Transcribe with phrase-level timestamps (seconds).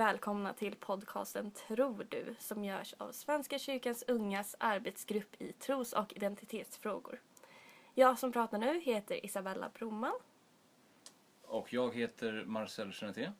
[0.00, 6.12] Välkomna till podcasten Tror du som görs av Svenska kyrkans ungas arbetsgrupp i tros och
[6.16, 7.20] identitetsfrågor.
[7.94, 10.12] Jag som pratar nu heter Isabella Broman
[11.42, 13.32] Och jag heter Marcel Geneté.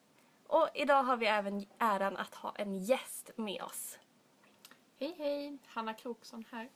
[0.46, 3.98] och idag har vi även äran att ha en gäst med oss.
[4.98, 5.58] Hej hej!
[5.66, 6.68] Hanna Kroksson här.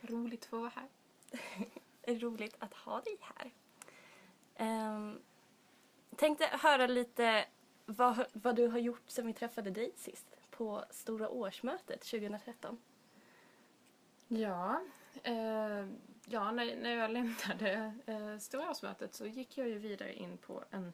[0.00, 0.88] Roligt att få vara här.
[2.20, 3.50] Roligt att ha dig här.
[4.94, 5.20] Um,
[6.16, 7.44] tänkte höra lite
[7.86, 12.78] vad, vad du har gjort sen vi träffade dig sist på Stora årsmötet 2013.
[14.28, 14.80] Ja,
[15.22, 15.86] eh,
[16.24, 20.64] ja när, när jag lämnade eh, Stora årsmötet så gick jag ju vidare in på
[20.70, 20.92] en...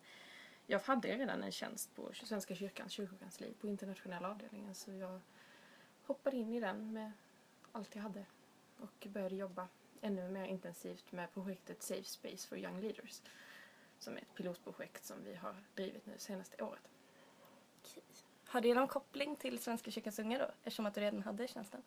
[0.66, 5.20] Jag hade redan en tjänst på Svenska kyrkans kyrkokansli på internationella avdelningen så jag
[6.06, 7.12] hoppade in i den med
[7.72, 8.26] allt jag hade
[8.78, 9.68] och började jobba
[10.00, 13.22] ännu mer intensivt med projektet Safe Space for Young Leaders
[14.02, 16.88] som är ett pilotprojekt som vi har drivit nu senaste året.
[18.44, 20.44] Har det någon koppling till Svenska kyrkans unga då?
[20.64, 21.82] Eftersom att du redan hade tjänsten.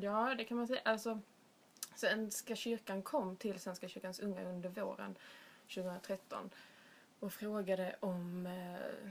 [0.00, 0.80] Ja, det kan man säga.
[0.84, 1.20] Alltså,
[1.94, 5.14] Svenska kyrkan kom till Svenska kyrkans unga under våren
[5.74, 6.50] 2013
[7.20, 8.46] och frågade om...
[8.46, 9.10] Eh,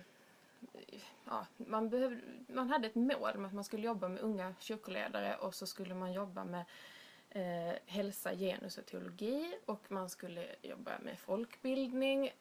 [1.26, 5.36] ja, man, behövde, man hade ett mål med att man skulle jobba med unga kyrkoledare
[5.36, 6.66] och så skulle man jobba med
[7.32, 12.32] eh, hälsa, genus och teologi och man skulle jobba med folkbildning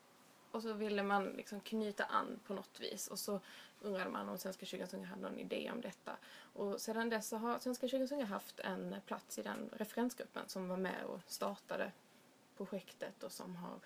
[0.50, 3.41] och så ville man liksom knyta an på något vis och så
[3.80, 6.16] undrade man om Svenska kyrkans unga hade någon idé om detta.
[6.52, 10.68] Och sedan dess så har Svenska kyrkans unga haft en plats i den referensgruppen som
[10.68, 11.92] var med och startade
[12.56, 13.78] projektet och som har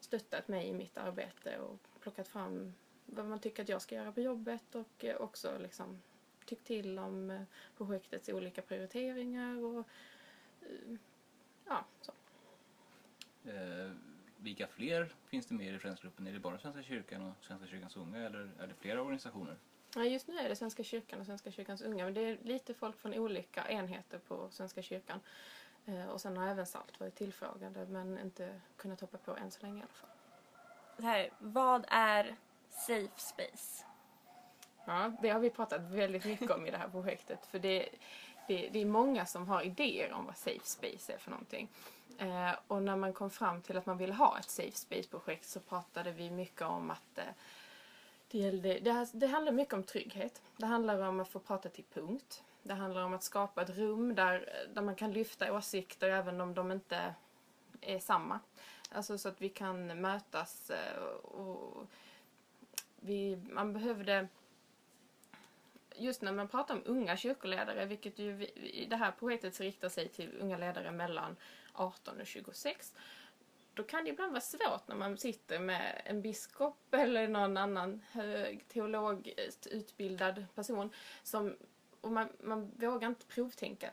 [0.00, 2.74] stöttat mig i mitt arbete och plockat fram
[3.06, 6.02] vad man tycker att jag ska göra på jobbet och också liksom
[6.46, 7.42] tyckt till om eh,
[7.76, 9.84] projektets olika prioriteringar och eh,
[11.68, 12.12] ja, så.
[13.50, 13.90] Eh,
[14.36, 16.26] vilka fler finns det med i referensgruppen?
[16.26, 19.56] Är det bara Svenska kyrkan och Svenska kyrkans unga eller är det flera organisationer?
[19.94, 22.74] Ja, just nu är det Svenska kyrkan och Svenska kyrkans unga men det är lite
[22.74, 25.20] folk från olika enheter på Svenska kyrkan.
[25.86, 29.62] Eh, och sen har även SALT varit tillfrågade men inte kunnat hoppa på än så
[29.62, 30.10] länge i alla fall.
[31.04, 32.36] Här, vad är
[32.70, 33.84] Safe Space?
[34.86, 37.88] Ja, det har vi pratat väldigt mycket om i det här projektet för det,
[38.48, 41.68] det, det är många som har idéer om vad Safe Space är för någonting.
[42.18, 45.60] Eh, och när man kom fram till att man ville ha ett Safe Space-projekt så
[45.60, 47.24] pratade vi mycket om att eh,
[48.30, 50.42] det, gällde, det, det handlar mycket om trygghet.
[50.56, 52.42] Det handlar om att få prata till punkt.
[52.62, 56.40] Det handlar om att skapa ett rum där, eh, där man kan lyfta åsikter även
[56.40, 57.14] om de inte
[57.80, 58.40] är samma.
[58.90, 61.86] Alltså så att vi kan mötas eh, och
[63.00, 64.28] vi, man behövde
[66.04, 70.08] just när man pratar om unga kyrkoledare, vilket ju vi, det här projektet riktar sig
[70.08, 71.36] till unga ledare mellan
[71.72, 72.94] 18 och 26,
[73.74, 78.02] då kan det ibland vara svårt när man sitter med en biskop eller någon annan
[78.10, 80.90] hög teologiskt utbildad person
[81.22, 81.56] som,
[82.00, 83.90] och man, man vågar inte provtänka.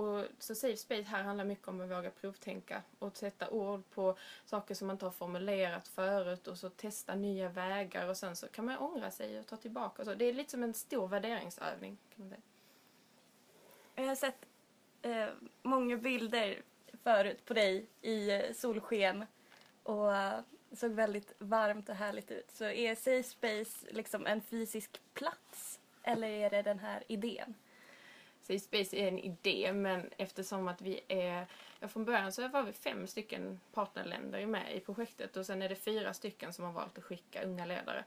[0.00, 4.16] Och så Safe Space här handlar mycket om att våga provtänka och sätta ord på
[4.44, 8.48] saker som man inte har formulerat förut och så testa nya vägar och sen så
[8.48, 10.04] kan man ångra sig och ta tillbaka.
[10.04, 11.98] Så det är lite som en stor värderingsövning.
[12.16, 12.40] Kan man säga.
[13.94, 14.46] Jag har sett
[15.02, 15.28] eh,
[15.62, 16.62] många bilder
[17.02, 19.26] förut på dig i eh, solsken
[19.82, 20.40] och eh,
[20.72, 22.50] såg väldigt varmt och härligt ut.
[22.50, 27.54] Så är Safe Space liksom en fysisk plats eller är det den här idén?
[28.50, 31.46] Safe Space är en idé men eftersom att vi är,
[31.80, 35.68] ja, från början så var vi fem stycken partnerländer med i projektet och sen är
[35.68, 38.04] det fyra stycken som har valt att skicka unga ledare.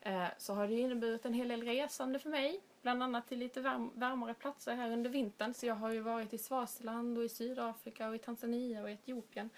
[0.00, 3.60] Eh, så har det inneburit en hel del resande för mig, bland annat till lite
[3.60, 5.54] varm, varmare platser här under vintern.
[5.54, 8.92] Så jag har ju varit i Swaziland och i Sydafrika och i Tanzania och i
[8.92, 9.50] Etiopien.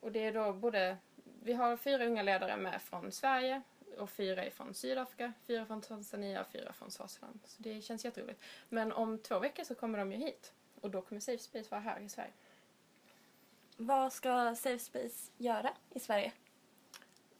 [0.00, 0.96] Och det är då både,
[1.42, 3.62] vi har fyra unga ledare med från Sverige,
[3.98, 7.40] och fyra är från Sydafrika, fyra från Tanzania och fyra från Swaziland.
[7.44, 8.42] Så det känns jätteroligt.
[8.68, 11.80] Men om två veckor så kommer de ju hit och då kommer Safe Space vara
[11.80, 12.32] här i Sverige.
[13.76, 16.32] Vad ska Safe Space göra i Sverige?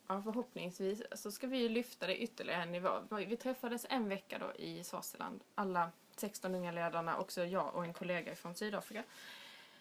[0.06, 2.90] Ja, förhoppningsvis så ska vi lyfta det ytterligare en nivå.
[3.10, 7.94] Vi träffades en vecka då i Swaziland, alla 16 unga ledarna, också jag och en
[7.94, 9.04] kollega från Sydafrika.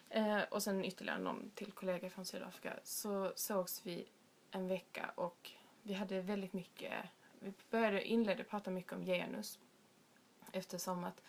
[0.08, 2.72] Eh, och sen ytterligare någon till kollega från Sydafrika.
[2.84, 4.08] Så sågs vi
[4.50, 6.92] en vecka och vi hade väldigt mycket,
[7.38, 9.58] vi började inledde prata mycket om genus
[10.52, 11.22] eftersom att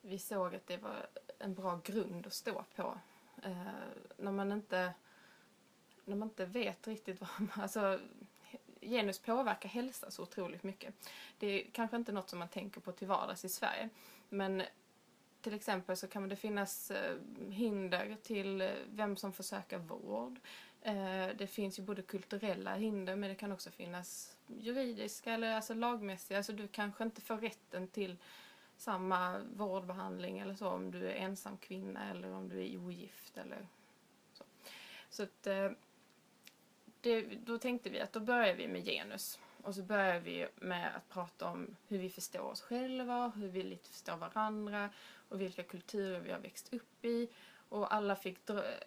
[0.00, 1.06] vi såg att det var
[1.38, 2.98] en bra grund att stå på.
[3.42, 3.66] Eh,
[4.16, 4.94] när man inte
[6.04, 8.00] när man inte vet riktigt vad man, alltså
[8.80, 10.94] genus påverkar hälsa så otroligt mycket.
[11.38, 13.88] Det är kanske inte något som man tänker på till vardags i Sverige,
[14.28, 14.62] men
[15.40, 17.16] till exempel så kan det finnas eh,
[17.50, 20.40] hinder till eh, vem som får söka vård.
[20.84, 25.74] Eh, det finns ju både kulturella hinder men det kan också finnas juridiska eller alltså
[25.74, 26.38] lagmässiga.
[26.38, 28.16] Alltså du kanske inte får rätten till
[28.76, 33.66] samma vårdbehandling eller så om du är ensam kvinna eller om du är ogift eller
[34.32, 34.44] så.
[35.10, 35.70] Så att eh,
[37.00, 39.38] det, då tänkte vi att då börjar vi med genus.
[39.62, 43.62] Och så börjar vi med att prata om hur vi förstår oss själva, hur vi
[43.62, 44.90] lite förstår varandra
[45.28, 47.28] och vilka kulturer vi har växt upp i.
[47.72, 48.38] Och alla fick,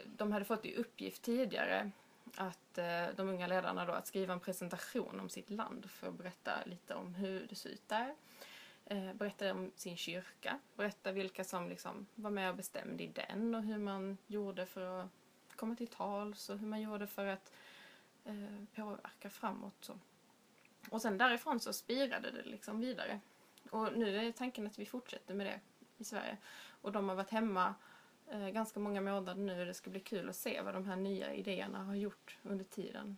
[0.05, 1.91] de hade fått i uppgift tidigare
[2.35, 6.13] att eh, de unga ledarna då att skriva en presentation om sitt land för att
[6.13, 8.15] berätta lite om hur det ser ut där.
[8.85, 13.55] Eh, berätta om sin kyrka, berätta vilka som liksom var med och bestämde i den
[13.55, 15.09] och hur man gjorde för att
[15.55, 17.53] komma till tals och hur man gjorde för att
[18.25, 19.75] eh, påverka framåt.
[19.79, 19.99] Så.
[20.89, 23.19] Och sen därifrån så spirade det liksom vidare.
[23.69, 25.59] Och nu är tanken att vi fortsätter med det
[25.97, 26.37] i Sverige.
[26.81, 27.75] Och de har varit hemma
[28.31, 29.65] eh, ganska många månader nu.
[29.65, 33.17] Det ska bli kul att se vad de här nya idéerna har gjort under tiden.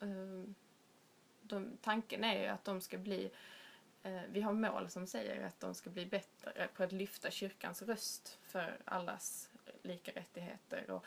[0.00, 0.54] Eh,
[1.42, 3.30] de, tanken är ju att de ska bli
[4.02, 7.82] eh, vi har mål som säger att de ska bli bättre på att lyfta kyrkans
[7.82, 9.50] röst för allas
[9.82, 11.04] lika rättigheter och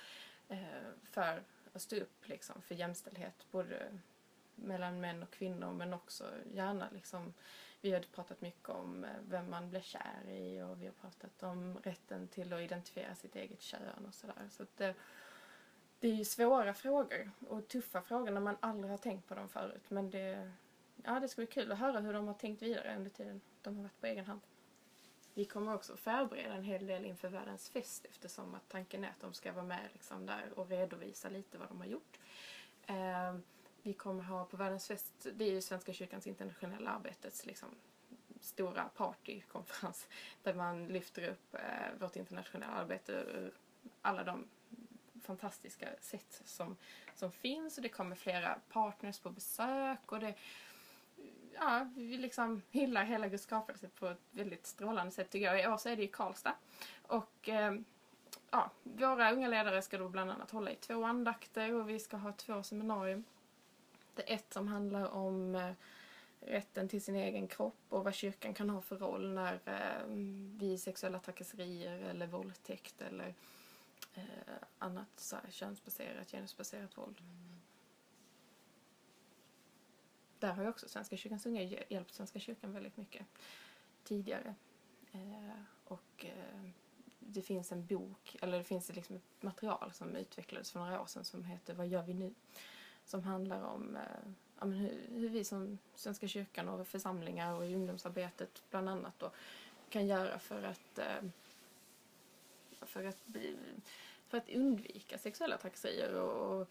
[0.48, 4.00] eh, för att stå upp liksom, för jämställdhet både
[4.56, 7.34] mellan män och kvinnor men också gärna liksom
[7.82, 11.44] vi har pratat mycket om eh, vem man blir kär i och vi har pratat
[11.44, 14.48] om rätten till att identifiera sitt eget kön och sådär.
[14.50, 14.96] Så det,
[16.00, 19.50] det är ju svåra frågor och tuffa frågor när man aldrig har tänkt på dem
[19.50, 19.90] förut.
[19.90, 20.52] Men det,
[21.04, 23.76] ja, det ska bli kul att höra hur de har tänkt vidare under tiden de
[23.76, 24.42] har varit på egen hand.
[25.34, 29.20] Vi kommer också förbereda en hel del inför världens fest eftersom att tanken är att
[29.20, 32.20] de ska vara med liksom där och redovisa lite vad de har gjort.
[32.88, 33.44] Ehm,
[33.82, 37.70] vi kommer ha på världens fest, det är ju Svenska kyrkans internationella arbetets liksom,
[38.42, 40.08] stora partykonferens
[40.44, 43.54] där man lyfter upp eh, vårt internationella arbete ur
[44.02, 44.48] alla de
[45.22, 46.78] fantastiska sätt som,
[47.16, 50.36] som finns och det kommer flera partners på besök och det
[51.60, 55.64] ja, vi liksom hyllar hela Guds skapelse på ett väldigt strålande sätt tycker jag.
[55.64, 56.56] I år så är det i Karlstad.
[57.02, 57.74] Och eh,
[58.52, 62.18] ja, våra unga ledare ska då bland annat hålla i två andakter och vi ska
[62.18, 63.24] ha två seminarium
[64.18, 65.72] det är ett som handlar om eh,
[66.40, 70.08] rätten till sin egen kropp och vad kyrkan kan ha för roll när eh,
[70.60, 73.36] vid sexuella trakasserier eller våldtäkt eller
[74.14, 74.24] eh,
[74.78, 77.20] annat så här, könsbaserat, genusbaserat våld.
[77.20, 77.62] Mm.
[80.40, 83.26] Där har ju också Svenska kyrkans unga hjälpt Svenska kyrkan väldigt mycket
[84.04, 84.56] tidigare.
[85.12, 86.70] Eh, och eh,
[87.20, 91.06] det finns en bok, eller det finns liksom ett material som utvecklades för några år
[91.06, 92.34] sedan som heter Vad gör vi nu?
[93.08, 97.66] Som handlar om eh, ja, men hur, hur, vi som Svenska kyrkan och församlingar och
[97.66, 99.32] i ungdomsarbetet bland annat då,
[99.90, 101.30] kan göra för att, eh,
[102.82, 103.58] för att, bli,
[104.28, 106.68] för att undvika sexuella trakasserier och,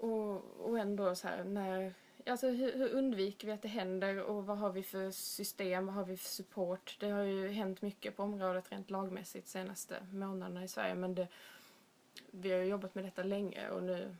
[0.00, 1.94] och, och ändå så här när
[2.26, 5.94] Alltså hur, hur, undviker vi att det händer och vad har vi för system, vad
[5.94, 6.96] har vi för support?
[7.00, 11.28] Det har ju hänt mycket på området rent lagmässigt senaste månaderna i Sverige men det,
[12.30, 14.16] vi har jobbat med detta länge och nu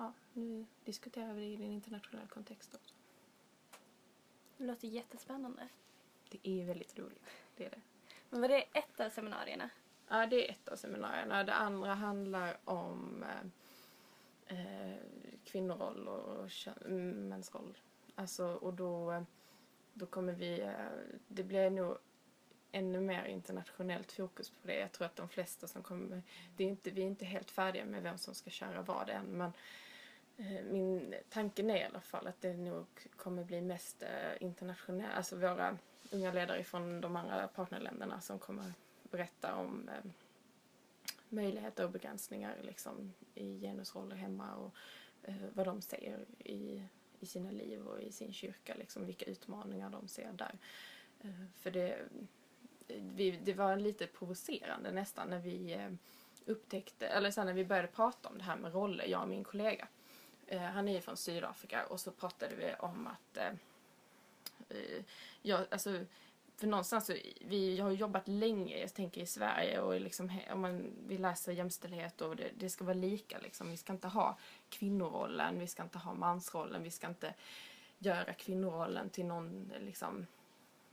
[0.00, 2.94] ja, nu diskuterar vi det i en internationell kontext också.
[4.56, 5.68] Det låter jättespännande.
[6.30, 7.80] Det är väldigt roligt, det är det.
[8.30, 9.70] Men var det ett av seminarierna?
[10.08, 11.44] Ja, det är ett av seminarierna.
[11.44, 13.24] Det andra handlar om
[14.46, 14.96] eh, eh
[15.44, 16.50] kvinnoroll och
[16.90, 17.78] mäns roll.
[18.14, 19.24] Alltså, och då,
[19.92, 20.60] då kommer vi...
[20.60, 20.74] Eh,
[21.28, 21.98] det blir nog
[22.72, 24.78] ännu mer internationellt fokus på det.
[24.78, 26.22] Jag tror att de flesta som kommer...
[26.56, 29.24] Det är inte, vi är inte helt färdiga med vem som ska köra vad än,
[29.24, 29.52] men
[30.40, 34.38] Eh, min tanken är i alla fall att det nog kommer bli mest eh, internationella,
[34.40, 35.78] internationellt, alltså våra
[36.10, 38.72] unga ledare från de andra partnerländerna som kommer
[39.10, 40.10] berätta om eh,
[41.28, 44.74] möjligheter och begränsningar liksom, i genusroller hemma och
[45.54, 46.82] vad de ser i,
[47.20, 50.58] i sina liv och i sin kyrka, liksom, vilka utmaningar de ser där.
[51.54, 51.98] för det,
[52.88, 55.88] vi, det var lite provocerande nästan när vi
[56.44, 59.44] upptäckte, eller sen när vi började prata om det här med roller, jag och min
[59.44, 59.88] kollega.
[60.50, 63.52] Eh, han är ju från Sydafrika och så pratade vi om att eh,
[64.68, 65.04] eh
[65.42, 66.04] jag, alltså,
[66.56, 70.92] för någonstans så, vi har jobbat länge, jag tänker i Sverige och liksom, om man,
[71.06, 73.70] vi läser jämställdhet och det, det, ska vara lika liksom.
[73.70, 74.38] Vi ska inte ha
[74.68, 77.34] kvinnorollen, vi ska inte ha mansrollen, vi ska inte
[77.98, 80.26] göra kvinnorollen till någon liksom,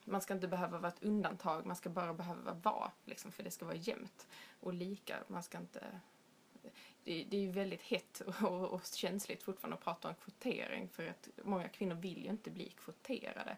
[0.06, 3.52] man ska inte behöva vara ett undantag, man ska bara behöva vara liksom, för det
[3.52, 4.28] ska vara jämnt
[4.60, 5.16] och lika.
[5.28, 6.00] Man ska inte
[7.08, 11.08] det, det är ju väldigt hett och, och, känsligt fortfarande att prata om kvotering för
[11.08, 13.58] att många kvinnor vill ju inte bli kvoterade.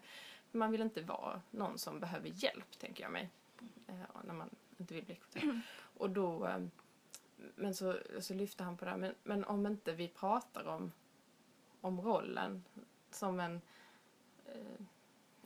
[0.52, 3.30] Man vill inte vara någon som behöver hjälp, tänker jag mig,
[3.86, 5.60] eh, när man inte vill bli kvoterad.
[5.96, 6.66] Och då, eh,
[7.54, 10.92] men så, så lyfter han på det här, men, men om inte vi pratar om,
[11.80, 12.64] om rollen
[13.10, 13.60] som en...
[14.46, 14.84] Eh,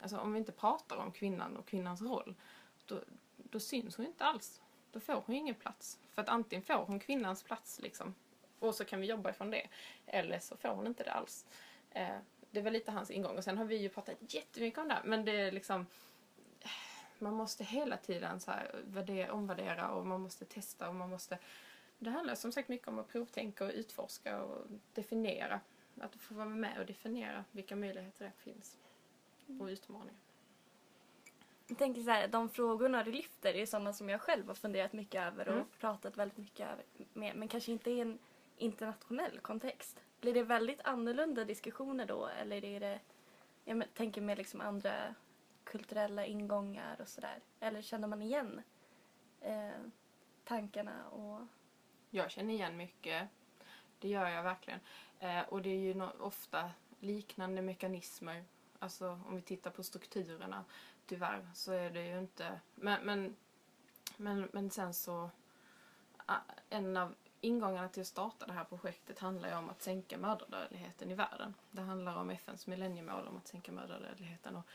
[0.01, 2.35] alltså om vi inte pratar om kvinnan och kvinnans roll,
[2.85, 3.01] då,
[3.37, 4.61] då syns hon inte alls.
[4.95, 5.99] Då får hon ingen plats.
[6.13, 8.15] För att antingen får hon kvinnans plats liksom,
[8.59, 9.67] och så kan vi jobba ifrån det.
[10.05, 11.45] Eller så får hon inte det alls.
[11.91, 12.17] Eh,
[12.51, 13.37] det var lite hans ingång.
[13.37, 15.85] Och sen har vi ju pratat jättemycket om det här, men det är liksom
[16.61, 16.69] eh,
[17.19, 21.37] man måste hela tiden så här värdera, omvärdera och man måste testa och man måste...
[21.99, 25.59] Det handlar som sagt mycket om att provtänka och utforska och definiera.
[26.01, 28.77] Att få vara med och definiera vilka möjligheter det finns
[29.59, 30.24] och utmaningar.
[31.67, 34.93] Jag tänker så här, de frågorna du lyfter är sådana som jag själv har funderat
[34.93, 35.67] mycket över och Mm.
[35.79, 38.19] pratat väldigt mycket över med, men kanske inte i en
[38.57, 40.01] internationell kontext.
[40.21, 42.99] Blir det väldigt annorlunda diskussioner då eller är det,
[43.65, 45.15] jag tänker med liksom andra
[45.63, 47.39] kulturella ingångar och sådär?
[47.59, 48.61] Eller känner man igen
[49.41, 49.69] eh,
[50.43, 51.41] tankarna och
[52.09, 53.27] Jag känner igen mycket.
[53.99, 54.79] Det gör jag verkligen.
[55.19, 58.43] Eh, och det är ju no- ofta liknande mekanismer.
[58.79, 60.65] Alltså om vi tittar på strukturerna.
[61.05, 62.59] Tyvärr så är det ju inte...
[62.75, 63.35] Men, men,
[64.17, 65.29] men, men sen så...
[66.69, 71.11] En av ingångarna till att starta det här projektet handlar ju om att sänka mödradödligheten
[71.11, 71.53] i världen.
[71.71, 74.55] Det handlar om FNs millenniemål om att sänka mödradödligheten.
[74.55, 74.65] Och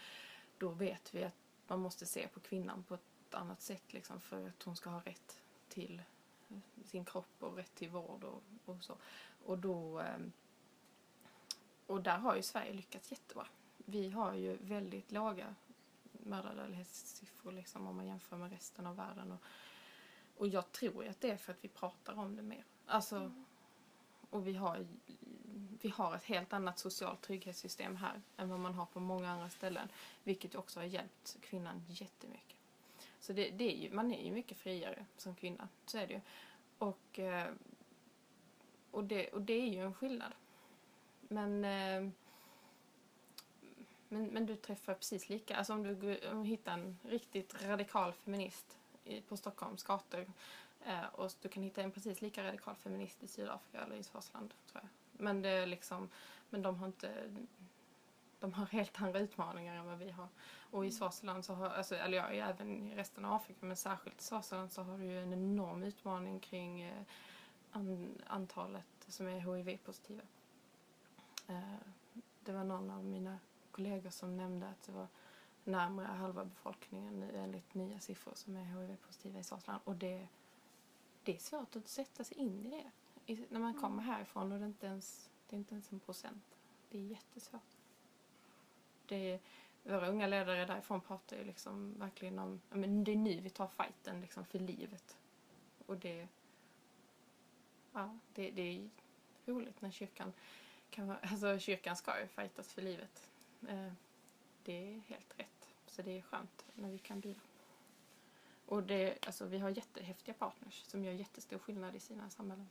[0.58, 1.34] då vet vi att
[1.66, 5.00] man måste se på kvinnan på ett annat sätt liksom, för att hon ska ha
[5.00, 6.02] rätt till
[6.48, 8.96] eh, sin kropp och rätt till vård och, och så.
[9.44, 10.00] Och då...
[10.00, 10.32] Ehm,
[11.86, 13.46] och där har ju Sverige lyckats jättebra.
[13.76, 15.54] Vi har ju väldigt låga
[16.24, 19.32] mödradödlighetssiffror liksom om man jämför med resten av världen.
[19.32, 19.40] Och,
[20.36, 22.64] och jag tror att det är för att vi pratar om det mer.
[22.86, 23.32] Alltså,
[24.30, 24.86] och vi har,
[25.80, 29.50] vi har ett helt annat socialt trygghetssystem här än vad man har på många andra
[29.50, 29.88] ställen.
[30.24, 32.56] Vilket också har hjälpt kvinnan jättemycket.
[33.20, 36.12] Så det, det är ju, man är ju mycket friare som kvinna, så är det
[36.14, 36.20] ju.
[36.78, 37.48] Och, eh,
[38.90, 40.32] och, det, och det är ju en skillnad.
[41.20, 42.10] Men, eh,
[44.10, 48.12] men, men du träffar precis lika, alltså om du om du hittar en riktigt radikal
[48.12, 50.32] feminist i, på Stockholms gator
[50.84, 54.54] eh, och du kan hitta en precis lika radikal feminist i Sydafrika eller i Swaziland,
[54.70, 54.88] tror jag.
[55.24, 56.08] Men det är liksom,
[56.50, 57.30] men de har inte
[58.40, 60.28] de har helt andra utmaningar än vad vi har.
[60.70, 64.20] Och i Swaziland så har, alltså, eller ja, även i resten av Afrika, men särskilt
[64.20, 67.02] i Swaziland så har du ju en enorm utmaning kring eh,
[67.70, 70.22] an, antalet som är HIV-positiva.
[71.46, 71.60] Eh,
[72.44, 73.38] det var någon av mina
[73.72, 75.08] kollegor som nämnde att det var
[75.64, 79.80] närmare halva befolkningen nu enligt nya siffror som är HIV-positiva i Swaziland.
[79.84, 80.28] Och det,
[81.22, 82.90] det är svårt att sätta sig in i det.
[83.32, 86.00] I, när man kommer härifrån och det är inte ens, det är inte ens en
[86.00, 86.58] procent.
[86.90, 87.76] Det är jättesvårt.
[89.06, 89.40] Det är,
[89.82, 93.68] våra unga ledare därifrån pratar ju liksom verkligen om, men det är nu vi tar
[93.68, 95.16] fighten liksom för livet.
[95.86, 96.28] Och det,
[97.92, 98.90] ja, det, det är
[99.46, 100.32] roligt när kyrkan
[100.90, 103.29] kan vara, alltså kyrkan ska ju fightas för livet.
[103.68, 103.92] Eh,
[104.62, 105.68] det är helt rätt.
[105.86, 107.40] Så det är skönt när vi kan bidra.
[108.66, 112.68] Och det, alltså vi har jättehäftiga partners som gör jättestor skillnad i sina samhällen.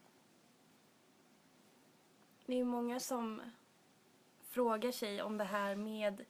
[2.45, 3.41] Det är många som
[4.41, 6.25] frågar sig om det här med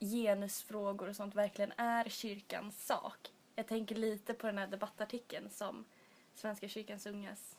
[0.00, 3.32] genusfrågor och sånt verkligen är kyrkans sak.
[3.54, 5.84] Jag tänker lite på den här debattartikeln som
[6.34, 7.56] Svenska kyrkans ungas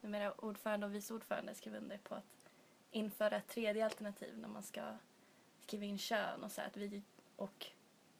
[0.00, 2.50] numera ordförande och vice ordförande skrev under på att
[2.90, 4.82] införa ett tredje alternativ när man ska
[5.70, 7.02] skriva in kön och så att vi
[7.36, 7.66] och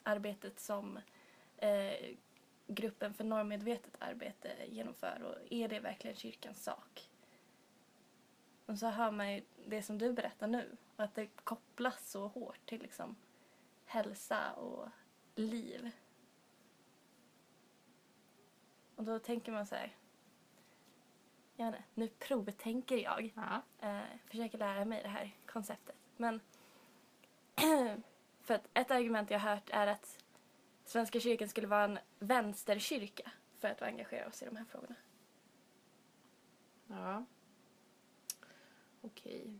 [0.02, 0.98] arbetet som
[1.56, 2.16] eh,
[2.66, 7.08] gruppen för normmedvetet arbete genomför och är det verkligen kyrkans sak?
[8.66, 12.26] Och så hör man ju det som du berättar nu och att det kopplas så
[12.26, 13.16] hårt till liksom
[13.84, 14.88] hälsa och
[15.34, 15.90] liv.
[18.96, 19.96] Och då tänker man så här.
[21.56, 23.32] Jag vet inte, nu provtänker jag.
[23.36, 23.62] Ja.
[23.88, 25.96] Eh, försöker lära mig det här konceptet.
[26.16, 26.40] Men
[28.42, 30.18] för att ett argument jag har hört är att
[30.84, 34.94] Svenska kyrkan skulle vara en vänsterkyrka för att engagera oss i de här frågorna.
[36.86, 37.24] Ja.
[39.02, 39.58] Okej.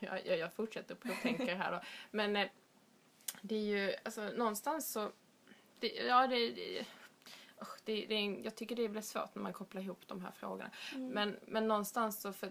[0.00, 1.80] Jag, jag, jag fortsätter provtänka här då.
[2.10, 2.48] Men eh,
[3.42, 5.12] det är ju, alltså någonstans så...
[5.78, 6.50] Det, ja, det...
[6.50, 6.86] det
[7.62, 10.70] usch, det, det jag tycker det blir svårt när man kopplar ihop de här frågorna.
[10.96, 12.50] Men, men någonstans så för...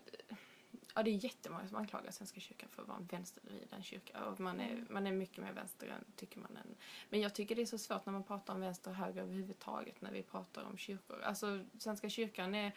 [0.96, 4.26] Ja, det är jättemånga som anklagar Svenska kyrkan för att vara en vänstervriden kyrka.
[4.26, 6.58] Och man är, man är mycket mer vänster än, tycker man.
[6.58, 6.76] Än.
[7.10, 10.02] Men jag tycker det är så svårt när man pratar om vänster och höger överhuvudtaget
[10.02, 11.22] när vi pratar om kyrkor.
[11.22, 12.72] Alltså, Svenska kyrkan är...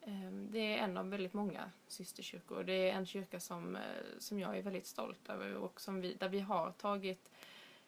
[0.00, 2.64] Ehm, Det är en av väldigt många systerkyrkor.
[2.64, 3.82] Det är en kyrka som, eh,
[4.18, 7.30] som jag är väldigt stolt över och som vi, där vi har tagit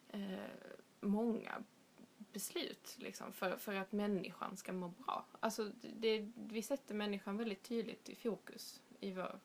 [0.09, 0.37] eh,
[0.99, 1.63] många
[2.33, 5.25] beslut liksom, för, för att människan ska må bra.
[5.39, 9.39] Alltså, det, vi sätter människan väldigt tydligt i fokus i vår,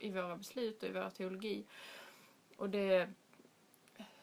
[0.00, 1.64] i våra beslut och i vår teologi.
[2.56, 3.10] Och det...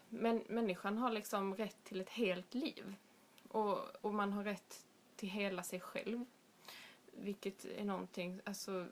[0.09, 2.95] Men människan har liksom rätt till ett helt liv.
[3.47, 4.85] Och, och man har rätt
[5.15, 6.25] till hela sig själv.
[7.11, 8.87] Vilket är någonting, alltså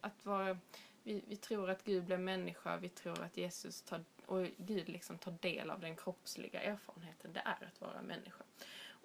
[0.00, 0.58] att vara...
[1.02, 5.18] Vi, vi tror att Gud blev människa, vi tror att Jesus tar, och Gud liksom
[5.18, 8.44] tar del av den kroppsliga erfarenheten det är att vara människa.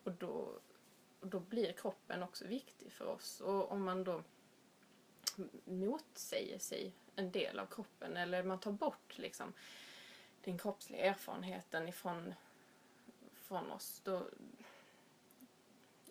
[0.03, 0.59] Och då,
[1.19, 3.41] och då blir kroppen också viktig för oss.
[3.41, 4.23] Och om man då
[5.65, 9.53] motsäger sig en del av kroppen eller man tar bort liksom
[10.43, 12.33] den kroppsliga erfarenheten ifrån
[13.47, 14.27] från oss, då,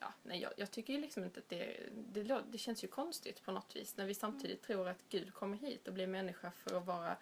[0.01, 3.43] ja, nej, jag, jag tycker ju liksom inte att det, det, det känns ju konstigt
[3.43, 6.77] på något vis när vi samtidigt tror att Gud kommer hit och blir människa för
[6.77, 7.17] att vara,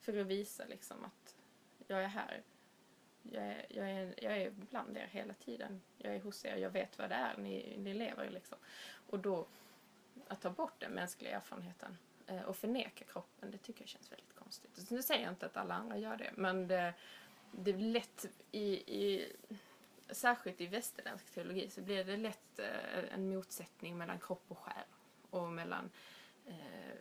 [0.00, 1.36] för att visa liksom att
[1.86, 2.42] jag är här.
[3.22, 5.80] Jag är, jag, är, jag är bland er hela tiden.
[5.96, 8.58] Jag är hos er, jag vet vad det är ni, ni lever liksom.
[9.06, 9.46] Och då,
[10.28, 11.96] att ta bort den mänskliga erfarenheten
[12.28, 14.90] Eh, och förneka kroppen, det tycker jag känns väldigt konstigt.
[14.90, 16.94] Nu säger jag inte att alla andra gör det, men det,
[17.52, 18.64] det är lätt i,
[19.02, 19.32] i
[20.10, 24.86] särskilt i västerländsk teologi så blir det lätt eh, en motsättning mellan kropp och själ
[25.30, 25.90] och mellan
[26.46, 26.98] eh,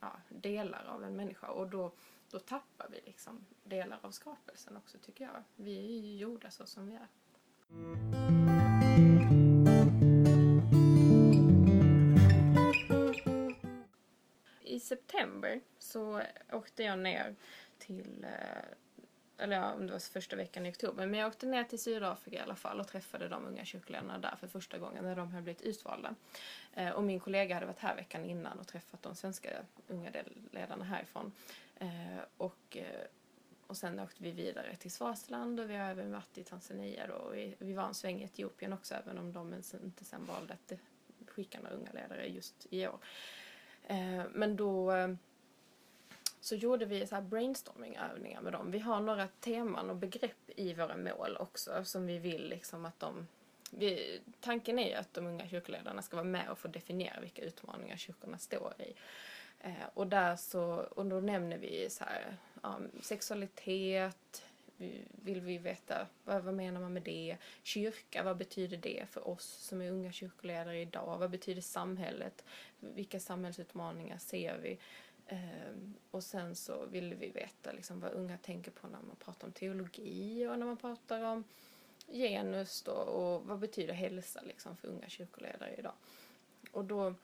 [0.00, 1.92] ja, delar av en människa och då,
[2.30, 5.42] då tappar vi liksom delar av skapelsen också tycker jag.
[5.56, 8.47] Vi är ju gjorda så som vi är.
[14.78, 17.34] I september så åkte jag ner
[17.78, 18.64] till eh,
[19.38, 21.06] eller ja, om det var första veckan i oktober.
[21.06, 24.36] Men jag åkte ner till Sydafrika i alla fall och träffade de unga kyrkoledarna där
[24.40, 26.14] för första gången när de hade blivit utvalda.
[26.74, 29.50] Eh, och min kollega hade varit här veckan innan och träffat de svenska
[29.88, 30.10] unga
[30.50, 31.32] ledarna härifrån.
[31.76, 32.76] Eh, och,
[33.66, 37.14] och sen åkte vi vidare till Swaziland och vi har även varit i Tanzania då.
[37.14, 40.54] Och vi, vi var en sväng i Etiopien också även om de inte sen valde
[40.54, 40.72] att
[41.28, 42.98] skicka några unga ledare just i år.
[43.88, 45.08] Eh, men då eh,
[46.40, 48.70] så gjorde vi så här brainstorming-övningar med dem.
[48.70, 53.00] Vi har några teman och begrepp i våra mål också som vi vill liksom att
[53.00, 53.26] de...
[53.70, 57.42] Vi, tanken är ju att de unga kyrkoledarna ska vara med och få definiera vilka
[57.42, 58.94] utmaningar kyrkorna står i.
[59.60, 64.44] Eh, och där så, och då nämner vi så här, ja, sexualitet,
[65.22, 67.36] vill vi veta vad, vad menar man med det?
[67.62, 71.18] Kyrka, vad betyder det för oss som är unga kyrkoledare idag?
[71.18, 72.44] Vad betyder samhället?
[72.80, 74.78] Vilka samhällsutmaningar ser vi?
[75.30, 79.46] Um, och sen så ville vi veta liksom vad unga tänker på när man pratar
[79.46, 81.44] om teologi och när man pratar om
[82.06, 85.94] genus då, och vad betyder hälsa liksom för unga kyrkoledare idag.
[86.72, 87.14] Och då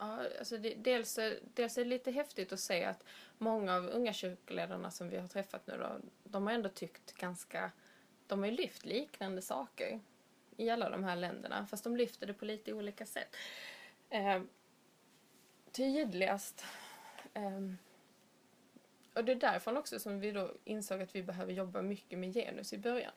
[0.00, 1.18] Ja, alltså det, dels,
[1.54, 3.04] dels är det lite häftigt att se att
[3.38, 7.70] många av unga kyrkoledarna som vi har träffat nu då, de har ändå tyckt ganska,
[8.26, 10.00] de har ju lyft liknande saker
[10.56, 13.36] i alla de här länderna, fast de lyfter det på lite olika sätt.
[14.10, 14.42] Eh,
[15.72, 16.64] tydligast.
[17.34, 17.60] eh,
[19.14, 22.34] och det är därifrån också som vi då insåg att vi behöver jobba mycket med
[22.34, 23.12] genus i början.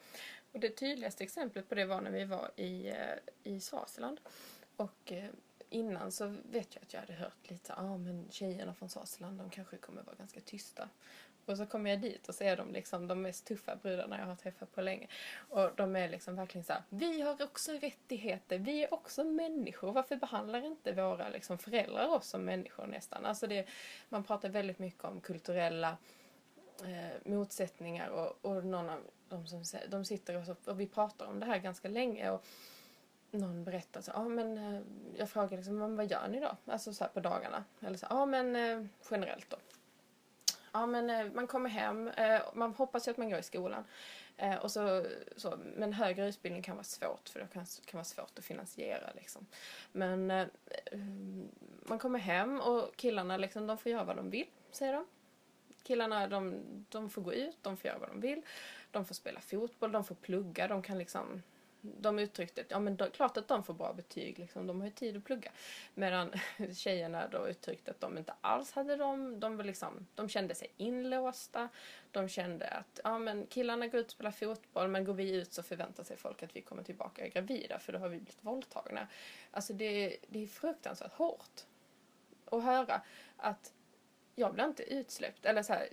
[0.51, 4.19] Och det tydligaste exemplet på det var när vi var i, eh, i Swaziland.
[4.75, 5.29] Och eh,
[5.73, 9.37] innan så vet jag att jag hade hört lite, ja ah, men tjejerna från Svaziland
[9.37, 10.89] de kanske kommer vara ganska tysta.
[11.45, 14.25] Och så kommer jag dit och så är de liksom de mest tuffa brudarna jag
[14.25, 15.07] har träffat på länge.
[15.49, 19.91] Och de är liksom verkligen så här, vi har också rättigheter, vi är också människor.
[19.91, 23.25] Varför behandlar inte våra liksom föräldrar oss som människor nästan?
[23.25, 23.67] Alltså det,
[24.09, 25.97] man pratar väldigt mycket om kulturella
[26.83, 31.25] eh, motsättningar och, och någon av de som de sitter och, så, och vi pratar
[31.25, 32.29] om det här ganska länge.
[32.29, 32.45] Och,
[33.37, 34.81] någon berättar så, ja ah, men eh,
[35.17, 36.57] jag frågar liksom, vad gör ni då?
[36.65, 37.63] Alltså så här på dagarna.
[37.81, 39.57] Eller så, ja ah, men eh, generellt då
[40.73, 43.83] ja men eh, man kommer hem, eh, man hoppas ju att man går i skolan.
[44.37, 45.05] Eh, och så,
[45.37, 49.09] så, men högre utbildning kan vara svårt för det kan, kan vara svårt att finansiera
[49.15, 49.45] liksom.
[49.91, 50.47] Men eh,
[50.91, 51.47] mm,
[51.85, 55.05] man kommer hem och killarna liksom, de får göra vad de vill, säger de.
[55.83, 58.41] Killarna de, de får gå ut, de får göra vad de vill.
[58.91, 61.43] De får spela fotboll, de får plugga, de kan liksom
[61.85, 64.87] de uttryckte att ja, men då, klart att de får bra betyg, liksom, de har
[64.87, 65.51] ju tid att plugga.
[65.93, 66.31] Medan
[66.75, 69.39] tjejerna då uttryckte att de inte alls hade dem.
[69.39, 71.69] De, var liksom, de kände sig inlåsta.
[72.11, 75.53] De kände att ja, men killarna går ut och spelar fotboll men går vi ut
[75.53, 79.07] så förväntar sig folk att vi kommer tillbaka gravida för då har vi blivit våldtagna.
[79.51, 81.65] Alltså det, det är fruktansvärt hårt
[82.45, 83.01] att höra
[83.37, 83.73] att
[84.35, 85.45] jag blir inte utsläppt.
[85.45, 85.87] Eller så här,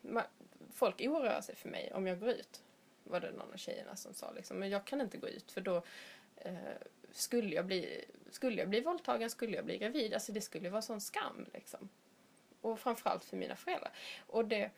[0.00, 0.24] man,
[0.72, 2.62] folk oroar sig för mig om jag går ut
[3.04, 5.60] var det någon av tjejerna som sa liksom, men jag kan inte gå ut för
[5.60, 5.82] då
[6.36, 6.54] eh,
[7.12, 10.82] skulle jag bli, skulle jag bli våldtagen, skulle jag bli gravid, alltså det skulle vara
[10.82, 11.88] sån skam liksom.
[12.60, 13.92] Och framförallt för mina föräldrar.
[14.26, 14.70] Och det,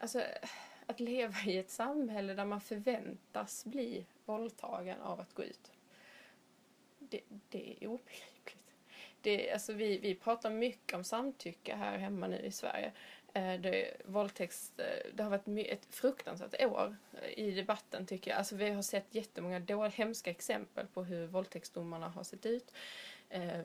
[0.00, 0.22] alltså
[0.86, 5.72] att leva i ett samhälle där man förväntas bli våldtagen av att gå ut.
[6.98, 8.56] Det, det är obegripligt.
[9.20, 12.92] det, alltså vi, vi pratar mycket om samtycke här hemma nu i Sverige.
[13.34, 18.38] Eh, det, våldtäkt, eh, det har varit ett fruktansvärt år eh, i debatten tycker jag.
[18.38, 22.72] Alltså vi har sett jättemånga då, hemska exempel på hur våldtäktsdomarna har sett ut.
[23.28, 23.60] Eh,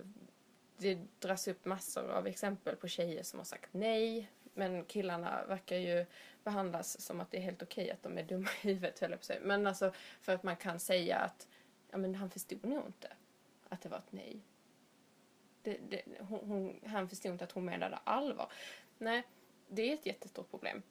[0.77, 4.30] det dras upp massor av exempel på tjejer som har sagt nej.
[4.53, 6.06] Men killarna verkar ju
[6.43, 9.19] behandlas som att det är helt okej att de är dumma i huvudet, höll jag
[9.19, 9.39] på att säga.
[9.43, 11.47] Men alltså för att man kan säga att
[11.91, 13.13] ja, men han förstod nog inte
[13.69, 14.39] att det var ett nej.
[15.62, 18.51] Det, det, hon, hon, han förstod inte att hon menade allvar.
[18.97, 19.23] Nej,
[19.67, 20.82] det är ett jättestort problem.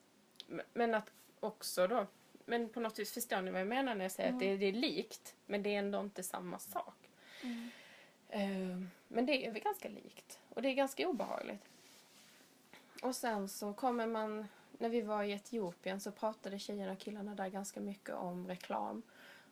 [0.73, 2.07] Men- att också då,
[2.45, 4.67] men på något vis förstår ni vad jag menar när jag säger att det, det
[4.67, 7.11] är likt, men det är ändå inte samma sak.
[8.29, 11.65] Eh, Men det är väl ganska likt och det är ganska obehagligt.
[13.03, 14.47] Och sen så kommer man,
[14.79, 19.03] när vi var i Etiopien så pratade tjejerna och killarna där ganska mycket om reklam.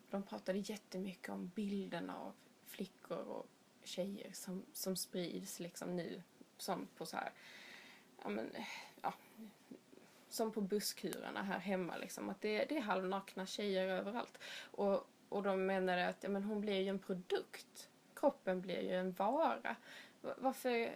[0.09, 2.33] De pratade jättemycket om bilderna av
[2.65, 3.47] flickor och
[3.83, 6.21] tjejer som, som sprids liksom nu
[6.57, 7.31] som på så här,
[8.23, 8.51] ja men,
[10.35, 12.29] som på busskurerna här hemma liksom.
[12.29, 14.37] Att det, det är halvnakna tjejer överallt.
[14.71, 17.89] Och, och de menade att ja, men hon blir ju en produkt.
[18.15, 19.75] Kroppen blir ju en vara.
[20.21, 20.95] Varför,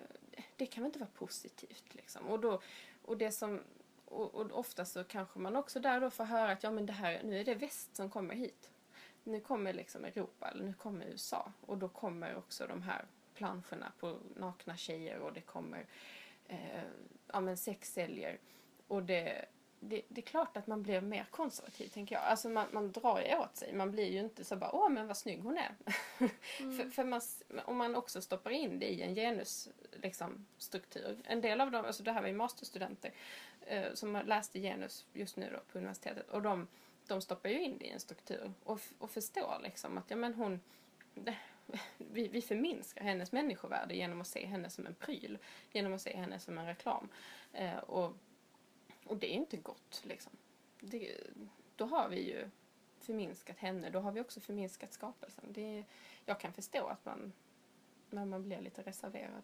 [0.56, 2.28] det kan väl inte vara positivt liksom.
[2.28, 2.62] Och, då,
[3.02, 3.60] och det som,
[4.06, 6.94] och, och ofta så kanske man också där då får höra att ja men det
[6.94, 8.70] här, nu är det väst som kommer hit.
[9.24, 11.52] Nu kommer liksom Europa, eller nu kommer USA.
[11.66, 15.86] Och då kommer också de här planscherna på nakna tjejer och det kommer
[16.48, 16.84] eh,
[17.28, 18.40] ja, men sexsäljer.
[18.90, 19.46] Och det,
[19.80, 22.24] det, det är klart att man blir mer konservativ, tänker jag.
[22.24, 23.74] Alltså man, man drar ju åt sig.
[23.74, 25.76] Man blir ju inte så bara, åh men vad snygg hon är.
[26.58, 27.22] för, för man,
[27.66, 30.00] om man också stoppar in det i en genusstruktur.
[30.02, 31.18] Liksom, struktur.
[31.24, 33.12] en del av dem, alltså det här var ju masterstudenter
[33.62, 36.30] eh, som läste genus just nu då på universitetet.
[36.30, 36.68] Och de,
[37.08, 40.34] de stoppar ju in det i en struktur och, och förstår liksom att ja men
[40.34, 40.60] hon
[41.14, 41.36] det,
[41.98, 45.38] vi, vi förminskar hennes människovärde genom att se henne som en pryl.
[45.72, 47.10] Genom att se henne som en reklam.
[47.54, 48.14] Eh, och,
[49.10, 50.32] och det är inte gott liksom.
[50.80, 51.18] Det,
[51.76, 52.50] då har vi ju
[53.00, 53.90] förminskat henne.
[53.90, 55.44] Då har vi också förminskat skapelsen.
[55.48, 55.84] Det,
[56.26, 57.34] jag kan förstå att man,
[58.10, 59.44] när man blir lite reserverad.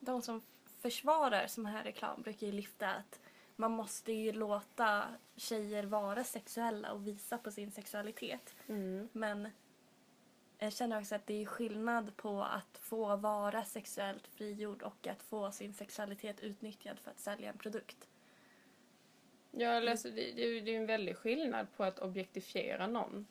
[0.00, 0.42] De som
[0.78, 3.20] försvarar sån här reklam brukar ju lyfta att
[3.56, 5.04] man måste ju låta
[5.36, 8.54] tjejer vara sexuella och visa på sin sexualitet.
[9.12, 9.48] Men
[10.58, 15.22] jag känner också att det är skillnad på att få vara sexuellt frigjord och att
[15.22, 18.08] få sin sexualitet utnyttjad för att sälja en produkt.
[19.56, 23.26] Ja, alltså, det, det, är ju- det är en väldig skillnad på att objektifiera någon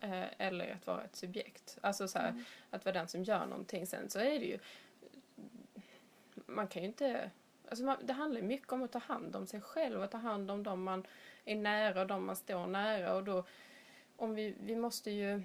[0.00, 1.78] eh, eller att vara ett subjekt.
[1.80, 3.86] Alltså så här, att vara den som gör någonting.
[3.86, 4.58] Sen så är det ju...
[6.46, 7.30] Man kan ju inte...
[7.68, 10.18] Alltså man, det handlar ju mycket om att ta hand om sig själv och ta
[10.18, 11.06] hand om de man
[11.44, 13.14] är nära och de man står nära.
[13.14, 13.44] Och då,
[14.16, 15.42] om vi, vi måste ju...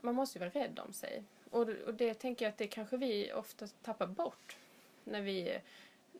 [0.00, 1.22] Man måste ju vara rädd om sig.
[1.50, 4.56] Och, och det tänker jag att det kanske vi ofta tappar bort
[5.04, 5.58] när vi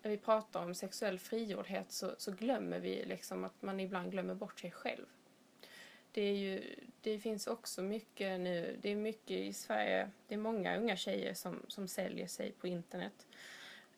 [0.06, 4.34] när vi pratar om sexuell frigjordhet så, så glömmer vi liksom att man ibland glömmer
[4.34, 5.06] bort sig själv.
[6.12, 10.38] Det, är ju, det finns också mycket nu, det är mycket i Sverige, det är
[10.38, 13.26] många unga tjejer som, som säljer sig på internet.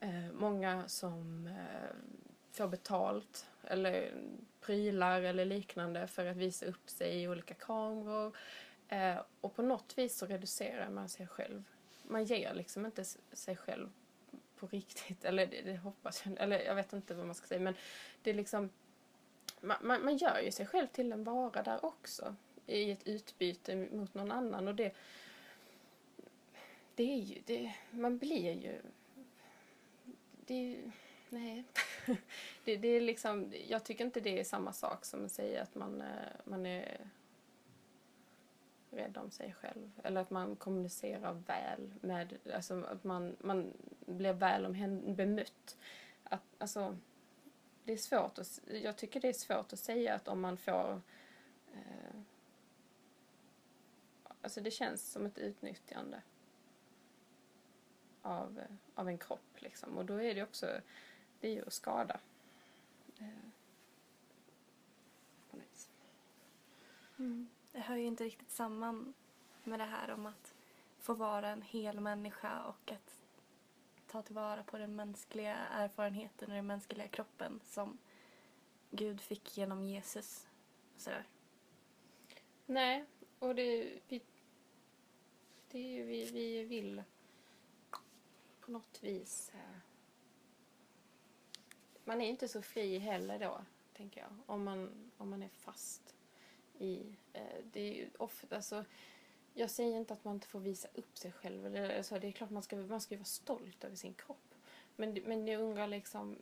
[0.01, 1.97] Eh, många som eh,
[2.53, 4.13] får betalt eller
[4.61, 8.37] prylar eller liknande för att visa upp sig i olika kameror.
[8.89, 11.65] Eh, och på något vis så reducerar man sig själv.
[12.03, 13.89] Man ger liksom inte sig själv
[14.61, 15.25] på riktigt.
[15.25, 16.41] Eller det, det hoppas jag.
[16.41, 17.61] Eller jag vet inte vad man ska säga.
[17.61, 17.75] Men
[18.23, 18.71] det är liksom...
[19.61, 22.35] Man, man, man gör ju sig själv till en vara där också.
[22.67, 24.69] I ett utbyte mot någon annan.
[24.69, 24.95] Och det...
[26.95, 27.43] Det är ju...
[27.47, 28.83] Det, man blir ju...
[30.47, 30.91] Det är ju...
[31.29, 31.65] Nej.
[32.65, 33.53] det, det är liksom...
[33.69, 36.09] Jag tycker inte det är samma sak som att säga att man, eh,
[36.45, 37.11] man är
[38.91, 39.91] rädd om sig själv.
[40.03, 43.73] Eller att man kommunicerar väl med, alltså att man, man
[44.07, 44.69] blir väl
[45.15, 45.77] bemött.
[46.25, 46.97] Att, alltså,
[47.85, 51.01] det är svårt att, jag tycker det är svårt att säga att om man får
[51.73, 52.21] eh,
[54.41, 56.23] Alltså det känns som ett utnyttjande
[58.23, 59.99] av, eh, av en kropp liksom.
[59.99, 60.81] Och då är det också,
[61.41, 62.21] det är ju att skada.
[63.19, 63.29] Eh,
[65.51, 65.91] på något vis.
[67.19, 67.49] Mm.
[67.79, 69.15] Det hör ju inte riktigt samman
[69.65, 70.55] med det här om att
[70.99, 73.25] få vara en hel människa och att
[74.07, 77.99] ta tillvara på den mänskliga erfarenheten och den mänskliga kroppen som
[78.91, 80.47] Gud fick genom Jesus.
[80.97, 81.27] Sådär.
[82.67, 83.05] Nej,
[83.39, 84.23] och det, vi,
[85.71, 87.03] det är ju vi, vi vill
[88.61, 89.51] på något vis...
[89.55, 89.79] Eh,
[92.05, 96.18] man är inte så fri heller då, tänker jag, om man, om man är fast
[96.79, 97.17] i...
[97.33, 98.77] Eh, det är ju ofta så...
[98.77, 98.85] Alltså,
[99.55, 101.67] jag säger inte att man inte får visa upp sig själv.
[101.67, 104.55] Eller, alltså, det är klart man ska, man ska ju vara stolt över sin kropp.
[104.97, 106.37] Men, men jag undrar liksom,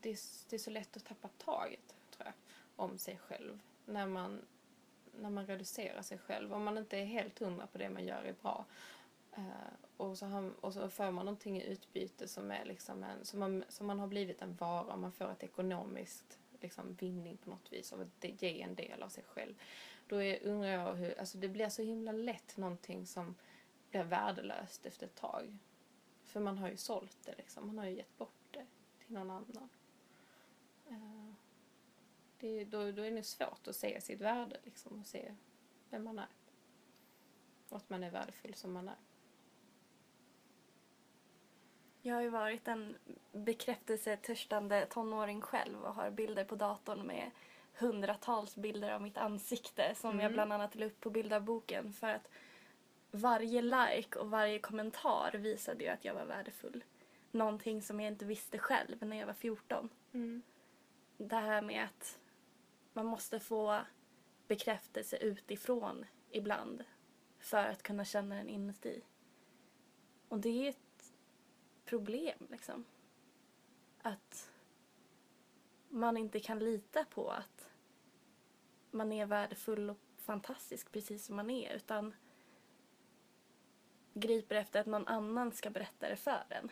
[0.00, 2.34] det är, det är så lätt att tappa taget, tror jag,
[2.76, 3.60] om sig själv.
[3.84, 4.40] När man,
[5.20, 6.54] när man reducerar sig själv.
[6.54, 8.64] Om man inte är helt hundra på det man gör är bra.
[9.32, 9.42] Eh,
[9.96, 13.40] och, så har, och så får man någonting i utbyte som är liksom en, som
[13.40, 14.96] man, som man har blivit en vara.
[14.96, 19.08] Man får ett ekonomiskt liksom, vinning på något vis av att ge en del av
[19.08, 19.54] sig själv.
[20.06, 23.34] Då är, undrar jag hur, alltså det blir så himla lätt någonting som
[23.90, 25.58] blir värdelöst efter ett tag.
[26.24, 28.66] För man har ju sålt det liksom, man har ju gett bort det
[28.98, 29.68] till någon annan.
[30.90, 31.32] Uh,
[32.38, 35.34] det, då, då är det svårt att se sitt värde liksom och se
[35.90, 36.28] vem man är.
[37.68, 38.96] Och att man är värdefull som man är.
[42.02, 42.96] Jag har ju varit en
[43.32, 47.30] bekräftelsetörstande tonåring själv och har bilder på datorn med
[47.78, 50.22] hundratals bilder av mitt ansikte som Mm.
[50.22, 52.28] jag bland annat la upp på bilderboken för att
[53.10, 56.84] varje like och varje kommentar visade ju att jag var värdefull.
[57.30, 59.88] Någonting som jag inte visste själv när jag var 14.
[61.16, 62.18] Det här med att
[62.92, 63.80] man måste få
[64.46, 66.84] bekräftelse utifrån ibland
[67.38, 69.02] för att kunna känna den inuti.
[70.28, 70.87] Och det är ett
[71.88, 72.84] problem liksom.
[74.02, 74.50] Att
[75.88, 77.70] man inte kan lita på att
[78.90, 82.14] man är värdefull och fantastisk precis som man är utan
[84.14, 86.70] griper efter att någon annan ska berätta det för en.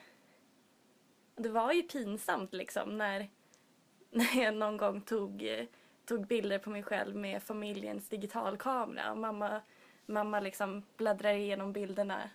[1.34, 3.30] Det var ju pinsamt liksom när,
[4.10, 5.66] när jag någon gång tog,
[6.04, 9.60] tog bilder på mig själv med familjens digitalkamera och mamma,
[10.06, 12.30] mamma liksom bläddrar igenom bilderna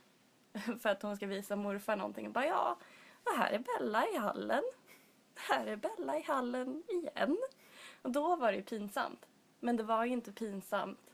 [0.79, 2.77] för att hon ska visa morfar någonting och bara ja,
[3.23, 4.63] och här är Bella i hallen.
[5.35, 7.37] Här är Bella i hallen igen.
[8.01, 9.25] Och då var det ju pinsamt.
[9.59, 11.11] Men det var ju inte pinsamt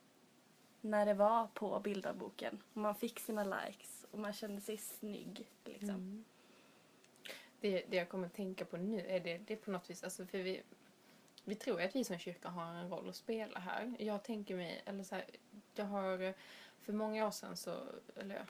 [0.81, 2.63] när det var på bildarboken.
[2.73, 5.49] och man fick sina likes och man kände sig snygg.
[5.65, 5.89] Liksom.
[5.89, 6.25] Mm.
[7.59, 10.03] Det, det jag kommer att tänka på nu är det, det är på något vis,
[10.03, 10.61] alltså för vi,
[11.43, 13.95] vi tror ju att vi som kyrka har en roll att spela här.
[13.99, 15.25] Jag tänker mig, eller så här,
[15.75, 16.33] jag har
[16.81, 17.75] för många år sedan så,
[18.15, 18.41] eller ja,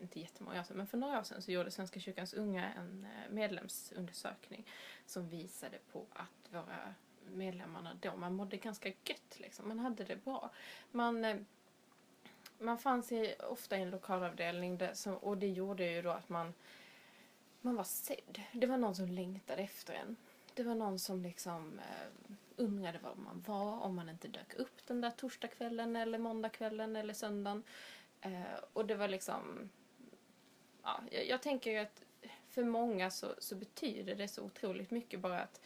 [0.00, 3.04] inte jättemånga år sedan, men för några år sedan så gjorde Svenska kyrkans unga en
[3.04, 4.66] eh, medlemsundersökning
[5.06, 6.94] som visade på att våra
[7.32, 10.50] medlemmarna då, man mådde ganska gött liksom, man hade det bra.
[10.90, 11.36] Man, eh,
[12.58, 16.28] man fanns i, ofta i en lokalavdelning där, som, och det gjorde ju då att
[16.28, 16.54] man
[17.64, 18.40] man var sedd.
[18.52, 20.16] Det var någon som längtade efter en.
[20.54, 24.86] Det var någon som liksom eh, undrade var man var om man inte dök upp
[24.86, 27.62] den där torsdagskvällen eller måndagskvällen eller söndagen.
[28.20, 29.70] Eh, och det var liksom...
[30.84, 32.02] Ja, jag, jag tänker ju att
[32.50, 35.60] för många så, så betyder det så otroligt mycket bara att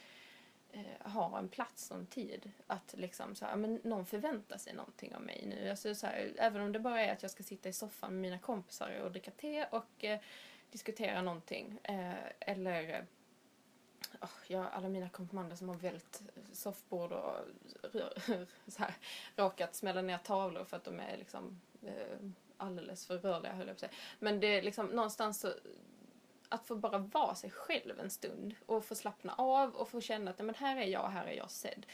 [0.71, 2.51] eh, ha en plats och en tid.
[2.67, 5.69] Att liksom så här, men någon förväntar sig någonting av mig nu.
[5.69, 8.21] Alltså så här, även om det bara är att jag ska sitta i soffan med
[8.21, 10.19] mina kompisar och dricka te och eh,
[10.71, 11.79] diskutera någonting.
[11.83, 13.03] Eh, eller eh,
[14.21, 17.35] oh, ja, alla mina konfirmander som har vält soffbord och
[17.93, 18.93] rör, så här,
[19.35, 22.19] råkat smälla ner tavlor för att de är liksom eh,
[22.59, 24.01] alldeles för rörliga höll jag på att säga.
[24.19, 25.53] Men det är liksom någonstans så
[26.49, 30.31] att få bara vara sig själv en stund och få slappna av och få känna
[30.31, 31.85] att men här är jag, här är jag sedd.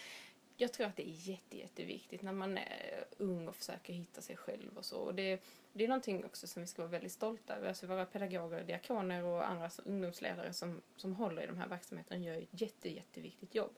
[0.57, 4.37] Jag tror att det är jätte, jätteviktigt när man är ung och försöker hitta sig
[4.37, 4.97] själv och så.
[4.97, 5.41] Och det,
[5.73, 7.67] det är någonting också som vi ska vara väldigt stolta över.
[7.67, 12.41] Alltså våra pedagoger, diakoner och andra ungdomsledare som, som håller i de här verksamheterna gör
[12.41, 13.75] ett jätte, jätteviktigt jobb.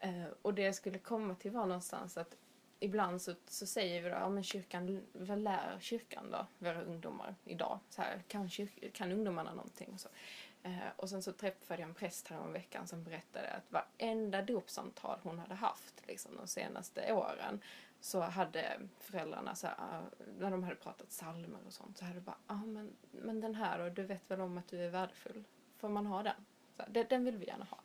[0.00, 2.36] Eh, och det jag skulle komma till var någonstans att
[2.82, 7.34] ibland så, så säger vi då, ja men kyrkan, vad lär kyrkan då, våra ungdomar
[7.44, 7.78] idag?
[7.90, 9.90] Så här, kan, kyrk, kan ungdomarna någonting?
[9.94, 10.08] Och, så.
[10.62, 14.42] Eh, och sen så träffade jag en präst här om veckan som berättade att varenda
[14.42, 17.60] dopsamtal hon hade haft liksom, de senaste åren
[18.00, 20.00] så hade föräldrarna, så här, ah,
[20.38, 23.40] när de hade pratat psalmer och sånt, så hade de bara, ja ah, men, men
[23.40, 25.44] den här då, du vet väl om att du är värdefull?
[25.78, 26.44] Får man ha den?
[26.76, 27.80] Så här, den, den vill vi gärna ha.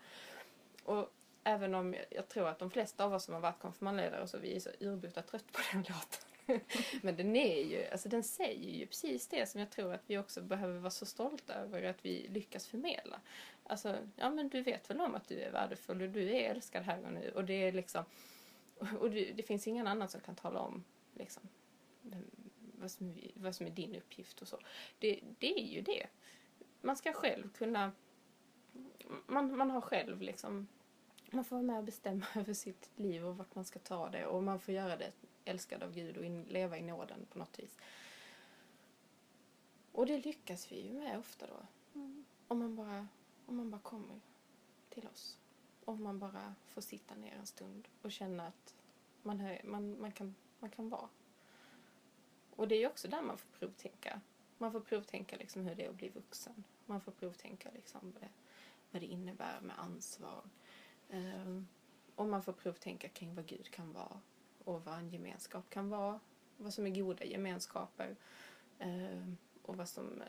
[0.84, 1.14] Och
[1.48, 4.38] även om jag, tror att de flesta av oss som har varit konfirmandledare och så,
[4.38, 6.24] vi är så urbota trött på den låten.
[7.02, 10.18] Men den är ju, alltså den säger ju precis det som jag tror att vi
[10.18, 13.22] också behöver vara så stolta över att vi lyckas förmedla.
[13.64, 16.84] Alltså, ja men du vet väl om att du är värdefull och du är älskad
[16.84, 18.06] här och nu och det är liksom,
[19.00, 20.84] och du, det finns ingen annan som kan tala om
[21.14, 21.44] liksom,
[22.80, 24.60] vad, som, är- vad som är din uppgift och så.
[25.00, 26.08] Det, det är ju det.
[26.82, 27.92] Man ska själv kunna,
[29.28, 30.68] man, man har själv liksom
[31.32, 34.26] man får vara med och bestämma över sitt liv och vart man ska ta det
[34.26, 35.12] och man får göra det
[35.46, 37.78] älskad av Gud och in, leva i nåden på något vis.
[39.92, 41.66] Och det lyckas vi ju med ofta då.
[42.48, 43.08] Om man bara,
[43.46, 44.20] om man bara kommer
[44.90, 45.38] till oss.
[45.86, 48.76] Om man bara får sitta ner en stund och känna att
[49.24, 51.10] man, hör, man, man, kan, man kan vara.
[52.56, 54.22] och det är ju också där man får provtänka.
[54.58, 56.64] Man får provtänka liksom hur det är att bli vuxen.
[56.86, 58.30] Man får provtänka liksom vad, det,
[58.92, 60.42] vad det innebär med ansvar.
[61.10, 61.68] Ehm,
[62.16, 64.22] och man får provtänka kring vad Gud kan vara
[64.64, 66.20] och vad en gemenskap kan vara.
[66.58, 68.16] Vad som är goda gemenskaper.
[68.80, 70.28] Ehm, och vad, som, eh,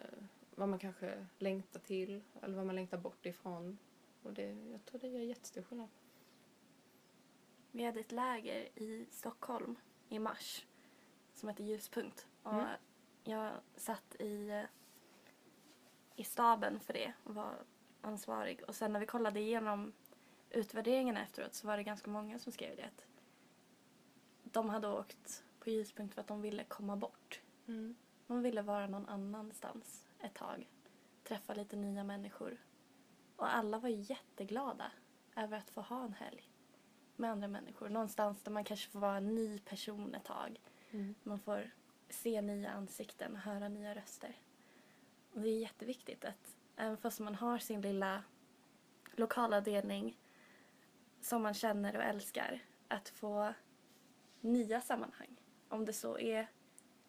[0.55, 3.79] vad man kanske längtar till eller vad man längtar bort ifrån.
[4.23, 5.88] Och det, jag tror det gör jättestor skillnad.
[7.71, 9.77] Vi hade ett läger i Stockholm
[10.09, 10.67] i mars
[11.35, 12.27] som hette Ljuspunkt.
[12.43, 12.67] Och Mm.
[13.25, 14.64] Jag satt i,
[16.17, 17.55] i staben för det och var
[18.01, 18.62] ansvarig.
[18.69, 19.93] Och sen när vi kollade igenom
[20.51, 23.07] utvärderingarna efteråt så var det ganska många som skrev det att
[24.43, 27.41] de hade åkt på Ljuspunkt för att de ville komma bort.
[28.27, 30.69] De ville vara någon annanstans ett tag.
[31.25, 32.57] Träffa lite nya människor.
[33.37, 34.93] Och alla var jätteglada
[35.37, 36.51] över att få ha en helg
[37.17, 37.89] med andra människor.
[37.89, 40.61] Någonstans där man kanske får vara en ny person ett tag.
[40.91, 41.15] Mm.
[41.23, 41.71] Man får
[42.09, 44.37] se nya ansikten, höra nya röster.
[45.33, 48.23] Och det är jätteviktigt att även fast man har sin lilla
[49.13, 50.19] lokalavdelning
[51.21, 53.55] som man känner och älskar, att få
[54.41, 55.41] nya sammanhang.
[55.69, 56.49] Om det så är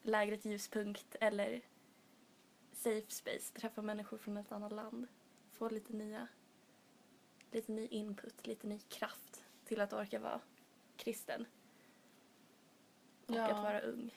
[0.02, 1.62] lägret ljuspunkt eller
[2.74, 5.08] safe space, träffa människor från ett annat land.
[5.54, 6.28] Få lite nya,
[7.52, 10.42] lite ny input, lite ny kraft till att orka vara
[10.98, 11.46] kristen.
[13.26, 13.46] Och Ja.
[13.52, 14.14] att vara ung.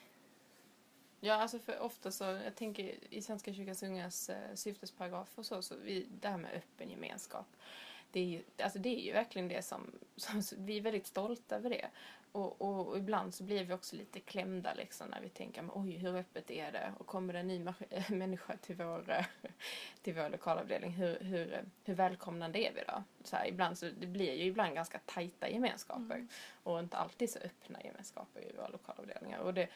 [1.19, 5.61] Ja, alltså för ofta så, jag tänker i Svenska kyrkans ungas eh, syftesparagraf och så,
[5.61, 7.47] så vi, det här med öppen gemenskap.
[8.13, 11.55] Det är ju, alltså det är ju verkligen det som, som vi är väldigt stolta
[11.55, 11.89] över det.
[12.31, 15.71] Och, och, och ibland så blir vi också lite klämda liksom när vi tänker, men,
[15.73, 16.93] oj hur öppet är det?
[16.97, 17.59] Och kommer det en ny
[18.09, 19.15] människa till vår,
[20.01, 23.03] till vår lokalavdelning, hur, hur, hur välkomnande är vi då?
[23.23, 26.27] Så här, ibland så, det blir ju ibland ganska tajta gemenskaper
[26.63, 29.39] och inte alltid så öppna gemenskaper i våra lokalavdelningar.
[29.39, 29.67] Och det,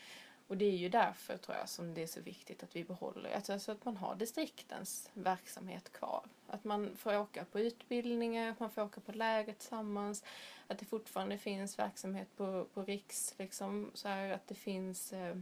[0.48, 3.36] och det är ju därför tror jag som det är så viktigt att vi behåller,
[3.36, 6.24] alltså, alltså att man har distriktens verksamhet kvar.
[6.48, 10.24] Att man får åka på utbildningar, att man får åka på läger tillsammans,
[10.68, 15.36] att det fortfarande finns verksamhet på, på Riks, liksom, så här, att det finns, eh,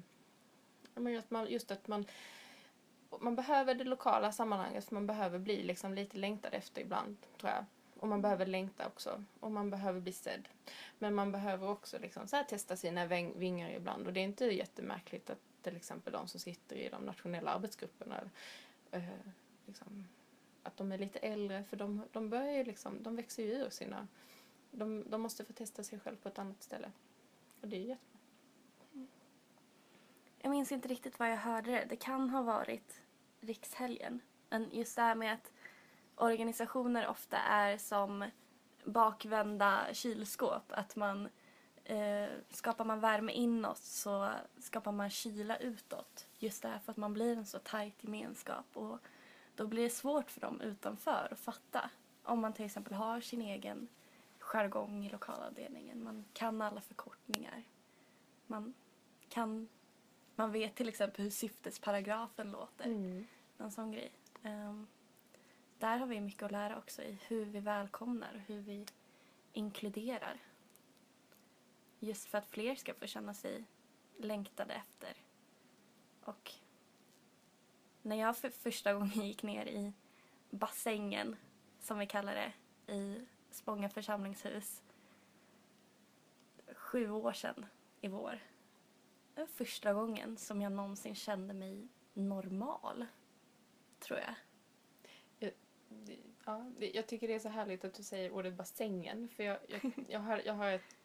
[0.96, 2.06] att man, just att man
[3.20, 7.52] man behöver det lokala sammanhanget för man behöver bli liksom lite längtad efter ibland, tror
[7.52, 7.66] jag.
[8.06, 9.24] Och man behöver längta också.
[9.40, 10.48] Och man behöver bli sedd.
[11.00, 14.08] Men man behöver också liksom så här testa sina vingar ibland.
[14.08, 18.22] Och det är inte jättemärkligt att till exempel de som sitter i de nationella arbetsgrupperna
[18.92, 19.04] eh,
[19.66, 20.08] liksom,
[20.64, 23.70] att de är lite äldre för de, de börjar ju liksom, de växer ju ur
[23.70, 24.08] sina...
[24.72, 26.92] De, de måste få testa sig själv på ett annat ställe.
[27.62, 28.20] Och det är ju jättebra.
[28.94, 29.08] Mm.
[30.40, 31.86] Jag minns inte riktigt vad jag hörde det.
[31.90, 33.02] Det kan ha varit
[33.42, 34.20] Rikshelgen.
[34.50, 35.52] Men just det här med att
[36.16, 38.26] organisationer ofta är som
[38.86, 40.64] bakvända kylskåp.
[40.68, 41.30] Att man
[41.84, 46.28] eh, skapar man värme inåt så skapar man kyla utåt.
[46.40, 48.66] Just det här för att man blir en så tajt gemenskap.
[48.74, 49.00] Och
[49.56, 51.90] då blir det svårt för dem utanför att fatta.
[52.24, 53.88] Om man till exempel har sin egen
[54.40, 56.04] jargong i lokalavdelningen.
[56.04, 57.64] Man kan alla förkortningar.
[58.48, 58.74] Man
[59.30, 59.68] kan
[60.36, 62.86] man vet till exempel hur syftesparagrafen låter.
[63.58, 64.12] En sån grej.
[64.44, 64.88] Ehm,
[65.80, 68.86] där har vi mycket att lära också i hur vi välkomnar och hur vi
[69.54, 70.40] inkluderar.
[72.00, 73.66] Just för att fler ska få känna sig
[74.18, 75.14] längtade efter.
[76.22, 76.52] Och
[78.02, 79.94] när jag för första gången gick ner i
[80.50, 81.36] bassängen,
[81.80, 82.54] som vi kallar det,
[82.94, 84.82] i Spånga församlingshus
[86.74, 87.66] sju år sedan
[88.02, 88.40] i vår.
[89.34, 93.06] Det var första gången som jag någonsin kände mig normal,
[94.00, 94.36] tror jag.
[96.46, 99.30] Ja, jag tycker det är så härligt att du säger ordet bassängen.
[99.30, 100.96] För jag, jag, jag, har, jag har ett,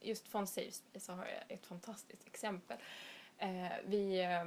[0.00, 2.78] just från Safe Space så har jag ett fantastiskt exempel.
[3.38, 4.44] Eh, vi, eh,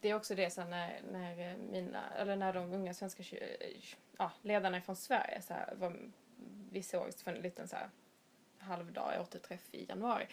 [0.00, 3.70] det är också det så när, när, eh, mina, eller när de unga svenska eh,
[4.18, 6.10] ja, ledarna från Sverige så här, var,
[6.70, 7.90] vi sågs för en liten så här,
[8.58, 10.26] halvdag återträff i januari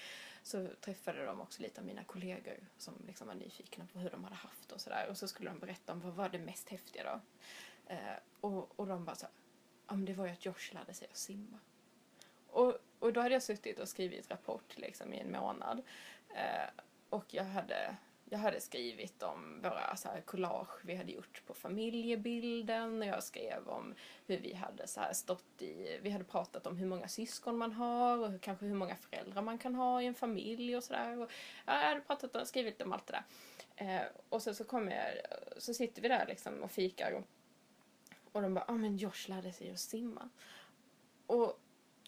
[0.43, 4.23] så träffade de också lite av mina kollegor som liksom var nyfikna på hur de
[4.23, 5.07] hade haft och sådär.
[5.09, 7.21] Och så skulle de berätta om vad var det mest häftiga då.
[7.93, 9.33] Eh, och, och de bara så här,
[9.87, 11.59] ja men det var ju att Josh lärde sig att simma.
[12.47, 15.81] Och, och då hade jag suttit och skrivit rapport liksom i en månad.
[16.29, 21.41] Eh, och jag hade, jag hade skrivit om våra så här, collage vi hade gjort
[21.45, 23.01] på familjebilden.
[23.01, 23.95] Och jag skrev om
[24.27, 27.71] hur vi hade så här, stått i, vi hade pratat om hur många syskon man
[27.71, 31.27] har och hur, kanske hur många föräldrar man kan ha i en familj och sådär.
[31.65, 33.23] Jag hade pratat och skrivit om allt det där.
[33.75, 35.13] Eh, och sen så, kommer jag,
[35.61, 37.23] så sitter vi där liksom och fikar och,
[38.34, 40.29] och de bara, ja ah, men Josh lärde sig att simma.
[41.27, 41.59] Och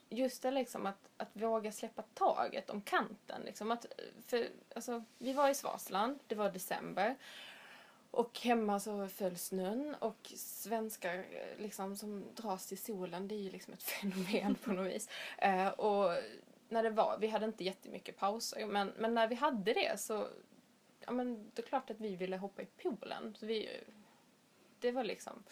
[0.09, 3.41] just det liksom att, att våga släppa taget om kanten.
[3.41, 3.85] Liksom att,
[4.27, 7.15] för, alltså, vi var i Svasland, det var december.
[8.11, 13.39] Och hemma så föll snön och svenskar eh, liksom, som dras till solen, det är
[13.39, 15.09] ju liksom ett fenomen på något vis.
[15.37, 16.11] Eh, och
[16.69, 20.27] när det var, vi hade inte jättemycket pauser, men, men när vi hade det så,
[20.99, 23.35] ja men det är klart att vi ville hoppa i poolen.
[23.39, 23.69] Så vi,
[24.79, 25.43] det var liksom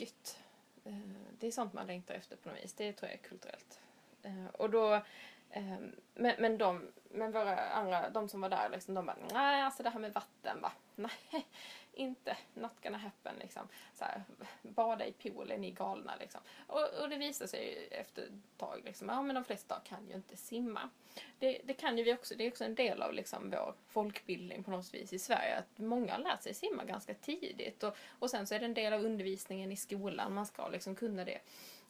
[0.00, 0.38] gött.
[0.84, 0.92] Eh,
[1.38, 3.80] det är sånt man längtar efter på något vis, det tror jag är kulturellt.
[4.22, 5.02] Eh, och då,
[5.50, 9.62] ehm, men, men de, men våra andra, de som var där liksom, de bara, nej
[9.62, 11.46] alltså det här med vatten va, nej
[11.92, 13.68] inte, not gonna happen liksom.
[13.94, 14.22] Så här,
[14.62, 16.40] bada i poolen, ni är galna liksom.
[16.66, 20.14] Och, och det visar sig efter ett tag liksom, ja men de flesta kan ju
[20.14, 20.90] inte simma.
[21.38, 24.64] Det, det kan ju vi också, det är också en del av liksom vår folkbildning
[24.64, 28.30] på något vis i Sverige, att många har lärt sig simma ganska tidigt och, och
[28.30, 31.40] sen så är det en del av undervisningen i skolan, man ska liksom kunna det.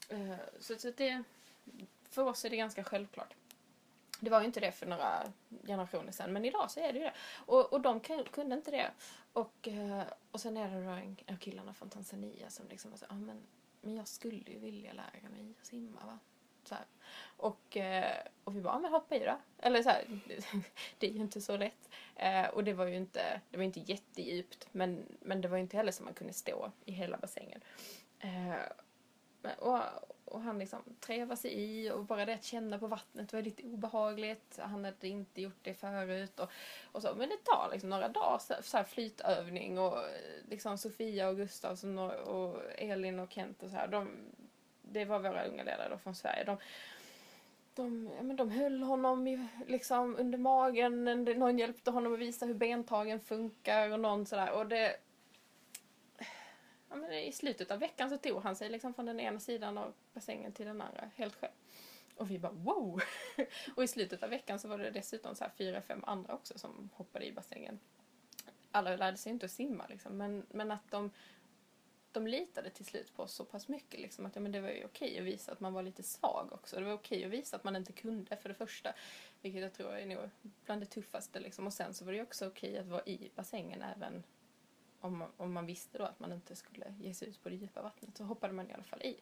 [0.09, 1.23] Eh, så, så det,
[2.11, 3.35] för oss är det ganska självklart.
[4.23, 5.23] Det var ju inte det för några
[5.67, 7.13] generationer sedan, men idag så är det ju det.
[7.47, 8.91] Och, och de kunde inte det.
[9.33, 12.99] Och, eh, och sen är det då en en killarna från Tanzania som liksom var
[12.99, 13.43] så ah, men,
[13.81, 16.19] men jag skulle ju vilja lära mig att simma va.
[16.65, 16.85] Så här.
[17.37, 19.39] Och, eh, och vi bara, men hoppa i då.
[19.59, 20.05] Eller så här,
[20.99, 21.91] det är ju inte så lätt.
[22.17, 25.63] Eh, och det var ju inte, det var inte jättedjupt, men, men det var ju
[25.63, 27.61] inte heller så man kunde stå i hela bassängen.
[29.59, 29.79] Och,
[30.33, 33.63] och han liksom trevar sig i och bara det att känna på vattnet var lite
[33.63, 34.59] obehagligt.
[34.59, 36.51] Han hade inte gjort det förut och,
[36.93, 37.15] och så.
[37.15, 41.37] Men det tar liksom några dagar så, så här flytövning och eh, liksom Sofia och
[41.37, 43.89] Gustav och, och Elin och Kent och så här.
[43.89, 44.09] De,
[44.83, 46.45] det var våra unga ledare då från Sverige.
[46.45, 46.57] De,
[47.75, 52.47] de, ja, men de höll honom i, liksom under magen, någon hjälpte honom att visa
[52.47, 54.51] hur bentagen funkar och någon sådär.
[54.53, 54.97] Och det,
[56.93, 59.79] ja, men i slutet av veckan så tog han sig liksom från den ena sidan
[59.79, 61.53] av bassängen till den andra helt själv.
[62.17, 63.01] Och vi bara wow!
[63.77, 66.59] och i slutet av veckan så var det dessutom så här fyra, fem andra också
[66.59, 67.79] som hoppade i bassängen.
[68.71, 71.11] Alla lärde sig inte att simma liksom, men, men att de,
[72.13, 74.69] de litade till slut på oss så pass mycket liksom, att ja, men det var
[74.69, 76.77] ju okej att visa att man var lite svag också.
[76.77, 78.95] Det var okej att visa att man inte kunde för det första.
[79.43, 80.31] Vilket jag tror är nog
[80.65, 81.67] bland det tuffaste liksom.
[81.67, 84.23] Och sen så var det också okej att vara i bassängen även
[85.03, 87.55] om man, om man visste då att man inte skulle ge sig ut på det
[87.55, 89.21] djupa vattnet så hoppade man i alla fall i.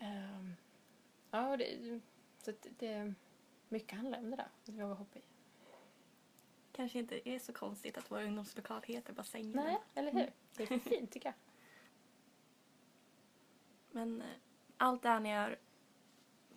[0.00, 0.56] Um,
[1.30, 2.00] ja, det,
[2.38, 3.14] så det, det,
[3.68, 5.22] mycket handlar om det där, att våga hoppa i.
[6.72, 9.52] Kanske inte är så konstigt att vår ungdomslokal heter Bassängen.
[9.52, 10.32] Nej, eller hur?
[10.56, 11.34] Det är fint tycker jag.
[13.90, 14.26] Men eh,
[14.76, 15.56] allt det här ni har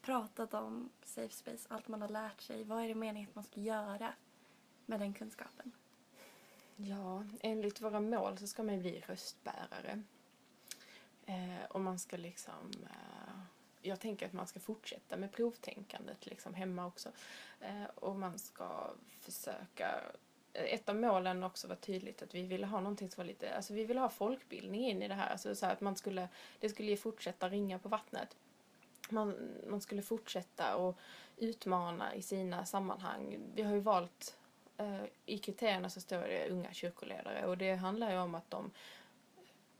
[0.01, 3.43] pratat om safe space, allt man har lärt sig, vad är det meningen att man
[3.43, 4.13] ska göra
[4.85, 5.71] med den kunskapen?
[6.75, 10.03] Ja, enligt våra mål så ska man ju bli röstbärare.
[11.25, 12.71] Eh, och man ska liksom...
[12.83, 13.39] Eh,
[13.81, 17.09] jag tänker att man ska fortsätta med provtänkandet liksom hemma också.
[17.59, 20.01] Eh, och man ska försöka...
[20.53, 23.55] Eh, ett av målen också var tydligt att vi ville ha någonting som var lite...
[23.55, 25.29] Alltså vi ville ha folkbildning in i det här.
[25.29, 26.29] Alltså så här att man skulle...
[26.59, 28.37] Det skulle ju fortsätta ringa på vattnet.
[29.09, 29.35] Man,
[29.69, 30.97] man skulle fortsätta och
[31.37, 33.39] utmana i sina sammanhang.
[33.55, 34.37] Vi har ju valt
[34.77, 38.71] Eh, i kriterierna så står det unga kyrkoledare och det handlar ju om att de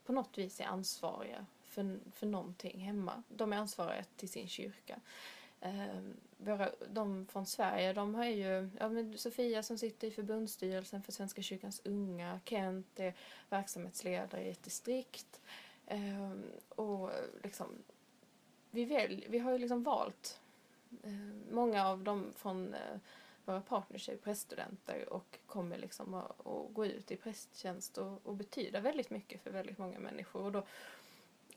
[0.06, 3.24] på något vis är ansvariga för, för någonting hemma.
[3.30, 5.00] De är ansvariga till sin kyrka.
[5.62, 6.02] Eh,
[6.38, 11.12] våra, de från Sverige, de har ju ja, men Sofia som sitter i förbundsstyrelsen för
[11.12, 13.14] Svenska kyrkans unga, Kent är
[13.50, 15.42] verksamhetsledare i ett distrikt.
[15.86, 16.32] Eh,
[16.70, 17.12] och
[17.44, 17.68] liksom,
[18.72, 20.39] vi, väl, vi har ju liksom valt
[21.04, 22.98] eh, många av dem från eh,
[23.46, 28.28] vara våra partners är präststudenter och kommer liksom att, att gå ut i prästtjänst och,
[28.28, 30.42] och betyda väldigt mycket för väldigt många människor.
[30.42, 30.66] Och då,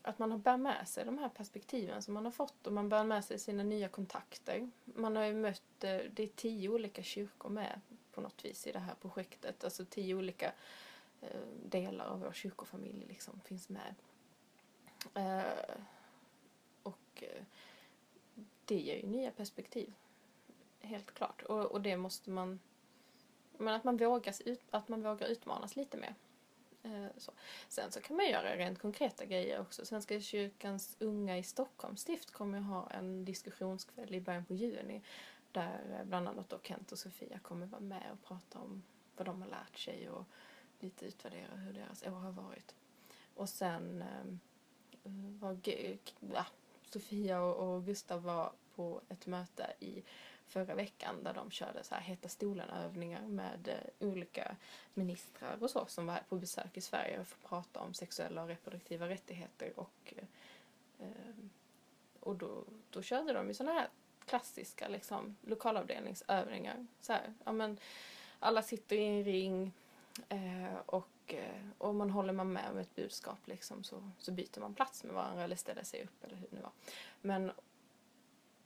[0.01, 3.03] att man bär med sig de här perspektiven som man har fått och man bär
[3.03, 4.69] med sig sina nya kontakter.
[4.83, 7.81] Man har ju mött, eh, det är tio olika kyrkor med
[8.11, 9.63] på något vis i det här projektet.
[9.63, 10.51] Alltså tio olika
[11.21, 13.95] eh, delar av vår kyrkofamilj liksom finns med.
[15.13, 15.75] Eh,
[16.83, 17.23] och
[18.65, 19.93] det ger ju nya perspektiv
[20.85, 21.41] helt klart.
[21.41, 22.59] Och, och det måste man...
[23.57, 26.15] Men att man, vågas ut, att man vågar utmanas lite mer.
[26.83, 27.31] Eh, så.
[27.67, 29.85] Sen så kan man göra rent konkreta grejer också.
[29.85, 35.01] Svenska kyrkans unga i Stockholms stift kommer att ha en diskussionskväll i början på juni
[35.51, 38.83] där eh, bland annat då Kent och Sofia kommer vara med och prata om
[39.17, 40.25] vad de har lärt sig och
[40.79, 42.75] lite utvärdera hur deras år har varit.
[43.35, 44.39] Och sen ehm,
[45.03, 45.59] eh, var
[46.33, 46.45] ja,
[46.89, 50.03] Sofia och Gustav var på ett möte i
[50.47, 54.55] förra veckan där de körde så här heta stolen-övningar med eh, olika
[54.93, 58.47] ministrar och så som var på besök i Sverige och får prata om sexuella och
[58.47, 61.35] reproduktiva rättigheter och, eh, eh
[62.19, 63.89] och då, då körde de ju sådana här
[64.25, 66.87] klassiska liksom, lokalavdelningsövningar.
[67.01, 67.77] Så här, ja, men,
[68.39, 69.71] alla sitter i en ring
[70.29, 74.59] eh, och eh, om man håller man med om ett budskap liksom, så, så byter
[74.59, 76.71] man plats med varandra eller ställer sig upp eller hur det nu var.
[77.21, 77.51] Men,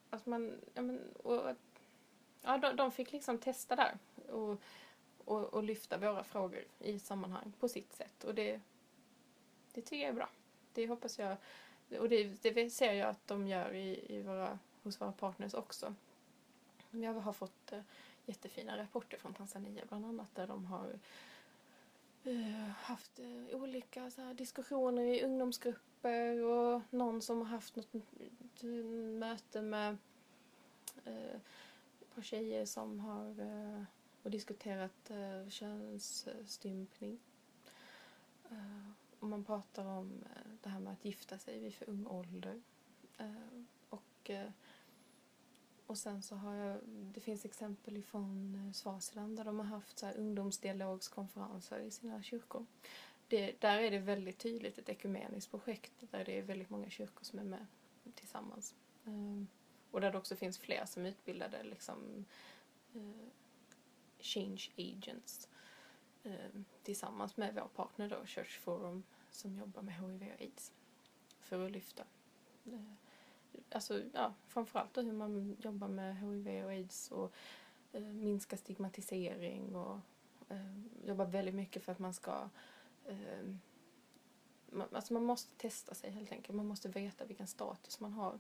[0.09, 1.55] att man, ja, men och,
[2.41, 3.97] ja, de, de fick liksom testa där
[4.29, 4.61] och,
[5.25, 8.23] och, och lyfta våra frågor i sammanhang på sitt sätt.
[8.23, 8.61] Och det,
[9.73, 10.29] det tycker jag är bra.
[10.73, 11.37] Det hoppas jag,
[11.99, 15.95] och det, det ser jag att de gör i, i våra, hos våra partners också.
[16.91, 17.81] Jag har fått eh,
[18.25, 20.99] jättefina rapporter från Tanzania bland annat där de har
[22.23, 27.93] eh, haft eh, olika så här, diskussioner i ungdomsgrupper och någon som har haft något
[29.19, 29.97] möte med
[32.19, 33.83] eh, par tjejer som har eh,
[34.23, 37.19] och diskuterat eh, könsstympning.
[38.51, 40.23] Eh, och man pratar om
[40.61, 42.61] det här med att gifta sig vid för ung ålder.
[43.89, 44.31] Och,
[45.87, 50.05] och sen så har jag, det finns exempel ifrån Swaziland där de har haft så
[50.05, 52.65] här ungdomsdialogskonferenser i sina kyrkor.
[53.27, 57.23] Det, där är det väldigt tydligt ett ekumeniskt projekt där det är väldigt många kyrkor
[57.23, 57.65] som är med
[58.15, 58.75] tillsammans.
[59.91, 62.25] Och där det också finns fler som är utbildade liksom,
[62.93, 63.27] eh,
[64.19, 65.47] change agents
[66.23, 70.71] eh, tillsammans med vår partner då, Church Forum som jobbar med HIV och aids.
[71.39, 72.03] För att lyfta
[72.65, 72.93] eh,
[73.71, 77.33] alltså, ja, framförallt hur man jobbar med HIV och aids och
[77.91, 79.99] eh, minska stigmatisering och
[80.49, 82.49] eh, jobbar väldigt mycket för att man ska
[83.05, 83.55] eh,
[84.71, 86.55] man, alltså man måste testa sig helt enkelt.
[86.55, 88.39] Man måste veta vilken status man har.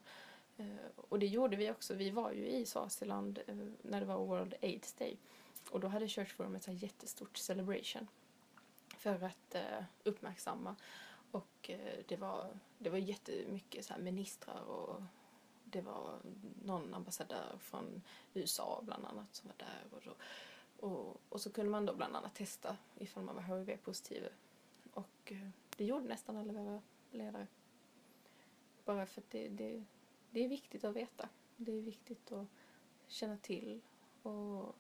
[0.59, 1.93] Eh, och det gjorde vi också.
[1.93, 5.17] Vi var ju i Swaziland eh, när det var World AIDS Day.
[5.69, 8.07] Och då hade Church Forum ett så jättestort celebration
[8.97, 10.75] för att eh, uppmärksamma.
[11.31, 11.71] Och
[12.07, 12.47] det, var,
[12.77, 15.01] det var jättemycket så här ministrar och
[15.63, 16.19] det var
[16.65, 18.01] någon ambassadör från
[18.33, 19.83] USA bland annat som var där.
[19.91, 20.15] Och, då,
[20.87, 24.27] och, och så kunde man då bland annat testa ifall man var HIV-positiv.
[24.93, 25.33] Och
[25.77, 26.81] det gjorde nästan alla våra
[27.11, 27.47] ledare.
[28.85, 29.83] Bara för att det, det,
[30.31, 31.29] det är viktigt att veta.
[31.57, 32.47] Det är viktigt att
[33.07, 33.81] känna till.
[34.21, 34.75] Och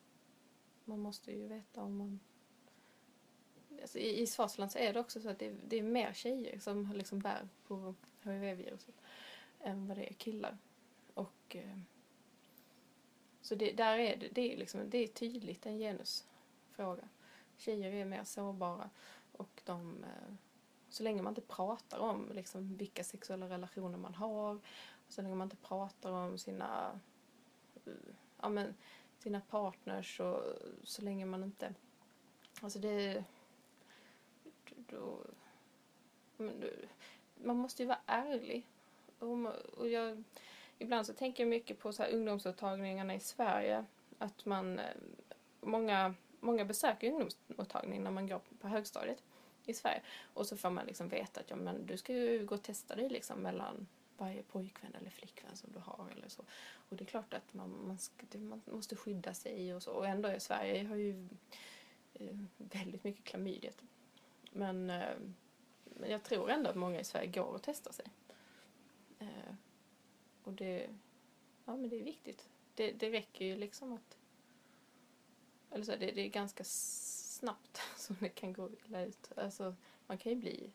[0.85, 2.19] man måste ju veta om man
[3.81, 6.59] alltså i, i Swaziland så är det också så att det, det är mer tjejer
[6.59, 8.95] som liksom bär på HIV-viruset
[9.59, 10.57] än vad det är killar.
[11.13, 11.79] Och eh,
[13.41, 17.09] så det, där är det, det, är liksom, det är tydligt en genusfråga.
[17.57, 18.89] Tjejer är mer sårbara
[19.31, 20.33] och de, eh,
[20.89, 25.35] så länge man inte pratar om liksom, vilka sexuella relationer man har, och så länge
[25.35, 26.99] man inte pratar om sina,
[28.41, 28.75] ja, men,
[29.17, 30.43] sina partners och
[30.83, 31.73] så länge man inte,
[32.61, 33.23] alltså det
[34.75, 35.23] då,
[37.35, 38.67] man måste ju vara ärlig.
[39.77, 40.23] Och, jag,
[40.77, 43.85] ibland så tänker jag mycket på så här ungdomsmottagningarna i Sverige.
[44.17, 44.85] Att man, eh,
[45.61, 49.23] många, många besöker ungdomsmottagning när man går på högstadiet
[49.69, 50.01] i Sverige.
[50.33, 52.95] Och så får man liksom veta att ja, men du ska ju gå och testa
[52.95, 56.43] dig liksom mellan varje pojkvän eller flickvän som du har eller så.
[56.89, 59.91] Och det är klart att man, man, ska, man måste skydda sig och så.
[59.91, 61.27] Och ändå är Sverige har ju
[62.13, 63.83] eh, väldigt mycket klamydiet.
[64.51, 65.17] men, eh,
[65.83, 68.05] men jag tror ändå att många i Sverige går och testar sig.
[69.19, 69.53] Eh,
[70.43, 70.89] och det,
[71.65, 72.49] ja, men det är viktigt.
[72.75, 74.17] Det, det räcker ju liksom att...
[75.71, 76.63] Eller så, det, det är ganska
[77.39, 79.31] snabbt som det kan gå illa ut.
[79.35, 79.75] Alltså,
[80.07, 80.71] man kan ju bli...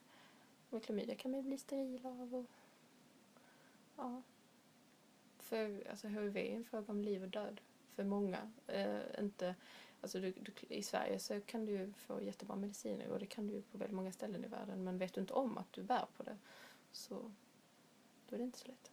[0.71, 2.47] Med klamydia kan man ju bli steril av och...
[3.97, 4.23] Ja.
[5.39, 7.61] För alltså, HIV är en fråga om liv och död
[7.95, 8.51] för många.
[8.67, 9.55] Eh, inte
[10.05, 13.62] Alltså du, du, I Sverige så kan du få jättebra mediciner och det kan du
[13.62, 14.85] på väldigt många ställen i världen.
[14.85, 16.37] Men vet du inte om att du bär på det
[16.93, 17.33] så
[18.29, 18.91] då är det inte så lätt.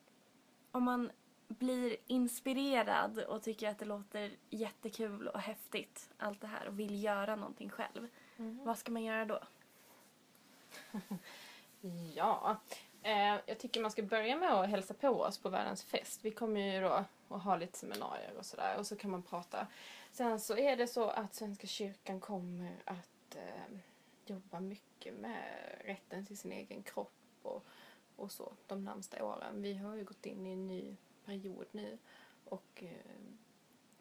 [0.71, 1.11] Om man
[1.59, 7.03] blir inspirerad och tycker att det låter jättekul och häftigt allt det här och vill
[7.03, 8.07] göra någonting själv.
[8.37, 8.59] Mm.
[8.63, 9.39] Vad ska man göra då?
[12.15, 12.59] ja,
[13.03, 16.19] eh, jag tycker man ska börja med att hälsa på oss på världens fest.
[16.23, 19.67] Vi kommer ju då att ha lite seminarier och sådär och så kan man prata
[20.11, 23.77] Sen så är det så att Svenska kyrkan kommer att eh,
[24.25, 25.43] jobba mycket med
[25.85, 27.65] rätten till sin egen kropp och,
[28.15, 29.61] och så de närmsta åren.
[29.61, 30.95] Vi har ju gått in i en ny
[31.31, 31.97] period nu
[32.45, 33.21] och eh,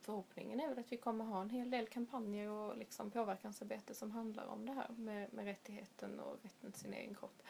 [0.00, 4.10] förhoppningen är väl att vi kommer ha en hel del kampanjer och liksom påverkansarbete som
[4.10, 7.42] handlar om det här med, med rättigheten och rätten till sin egen kropp.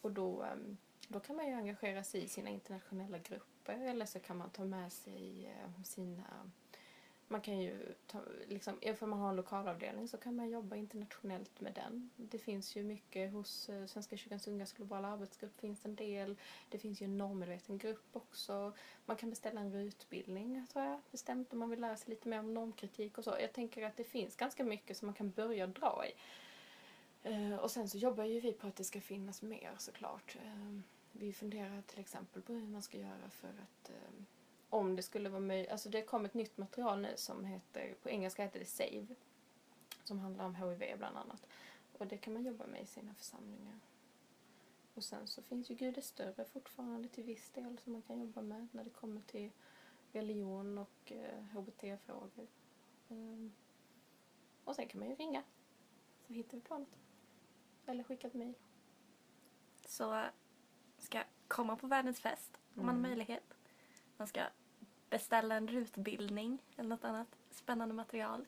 [0.00, 0.76] Och då, ehm,
[1.08, 4.64] då kan man ju engagera sig i sina internationella grupper eller så kan man ta
[4.64, 6.50] med sig eh, sina
[7.32, 8.18] man kan ju, ta,
[8.48, 12.10] liksom, ifall man har en lokalavdelning så kan man jobba internationellt med den.
[12.16, 16.36] Det finns ju mycket hos eh, Svenska kyrkans ungas globala arbetsgrupp finns en del.
[16.68, 18.72] Det finns ju en normmedveten grupp också.
[19.04, 22.38] Man kan beställa en utbildning tror jag bestämt om man vill lära sig lite mer
[22.38, 23.36] om normkritik och så.
[23.40, 26.12] Jag tänker att det finns ganska mycket som man kan börja dra i.
[27.22, 30.36] Eh, och sen så jobbar ju vi på att det ska finnas mer såklart.
[30.36, 30.80] Eh,
[31.12, 33.90] vi funderar till exempel på hur man ska göra för att
[34.70, 38.08] om det skulle vara möjligt, alltså det kom ett nytt material nu som heter, på
[38.08, 39.14] engelska heter det SAVE.
[40.04, 41.46] Som handlar om HIV bland annat.
[41.98, 43.80] Och det kan man jobba med i sina församlingar.
[44.94, 48.20] Och sen så finns ju Gud är större fortfarande till viss del som man kan
[48.20, 49.50] jobba med när det kommer till
[50.12, 52.46] religion och eh, HBT-frågor.
[53.08, 53.52] Um,
[54.64, 55.42] och sen kan man ju ringa
[56.26, 56.98] så hittar vi planet.
[57.86, 58.54] Eller skicka ett mejl.
[59.86, 60.24] Så
[60.98, 63.02] ska komma på världens fest om man har Mm.
[63.10, 63.54] möjlighet.
[64.16, 64.46] Man ska
[65.10, 68.46] beställa en rutbildning eller något annat spännande material.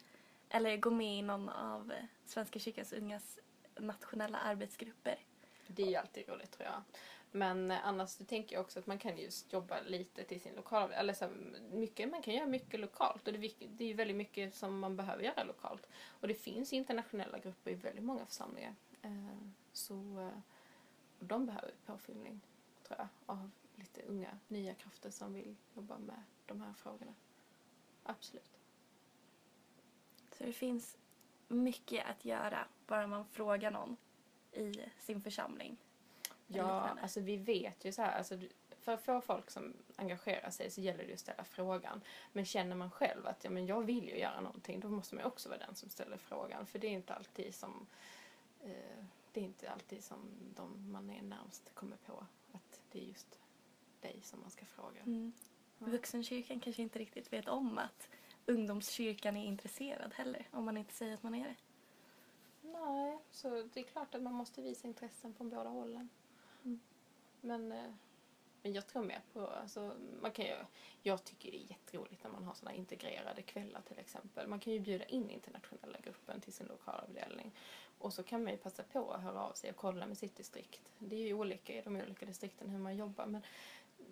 [0.49, 1.93] Eller gå med i någon av
[2.25, 3.39] Svenska kyrkans ungas
[3.75, 5.19] nationella arbetsgrupper.
[5.67, 6.83] Det är ju alltid roligt tror jag.
[7.31, 10.55] Men eh, annars så tänker jag också att man kan just jobba lite till sin
[10.55, 10.93] lokal.
[10.93, 11.35] Eller så, här,
[11.71, 14.79] mycket, man kan göra mycket lokalt och det, är det är ju väldigt mycket som
[14.79, 15.87] man behöver göra lokalt.
[16.21, 18.75] Och det finns internationella grupper i väldigt många församlingar.
[19.03, 19.37] Eh,
[19.73, 20.39] så eh,
[21.19, 22.41] de behöver påfyllning
[22.87, 26.23] tror jag av lite unga nya krafter som vill jobba med
[26.53, 27.15] de här frågorna.
[28.03, 28.59] Absolut.
[30.31, 30.99] Så det finns
[31.49, 33.97] mycket att göra bara man frågar någon
[34.53, 35.77] i sin församling.
[36.47, 38.39] Ja, alltså vi vet ju så här, alltså,
[38.81, 42.01] för att få folk som engagerar sig så gäller det ju att ställa frågan.
[42.33, 45.25] Men känner man själv att ja, men jag vill ju göra någonting, då måste man
[45.25, 46.67] ju också vara den som ställer frågan.
[46.67, 47.87] För det är inte alltid som
[48.65, 50.19] eh, det är inte alltid som
[50.57, 53.39] de man är närmst kommer på att det är just
[54.01, 55.01] dig som man ska fråga.
[55.01, 55.33] Mm.
[55.91, 58.09] Vuxenkyrkan kanske inte riktigt vet om att
[58.47, 61.57] ungdomskyrkan är intresserad heller om man inte säger att man är det.
[62.69, 66.09] Nej, så det är klart att man måste visa intressen från båda hållen.
[66.65, 66.81] Mm.
[67.41, 67.93] Men, eh,
[68.63, 70.57] men jag tror mer på, alltså, man kan ju,
[71.03, 74.49] jag tycker det är jätteroligt när man har sådana integrerade kvällar till exempel.
[74.49, 77.53] Man kan ju bjuda in internationella gruppen till sin lokalavdelning.
[77.99, 80.37] Och så kan man ju passa på att höra av sig och kolla med sitt
[80.37, 80.93] distrikt.
[80.99, 83.27] Det är ju olika i de olika distrikten hur man jobbar.
[83.27, 83.43] Men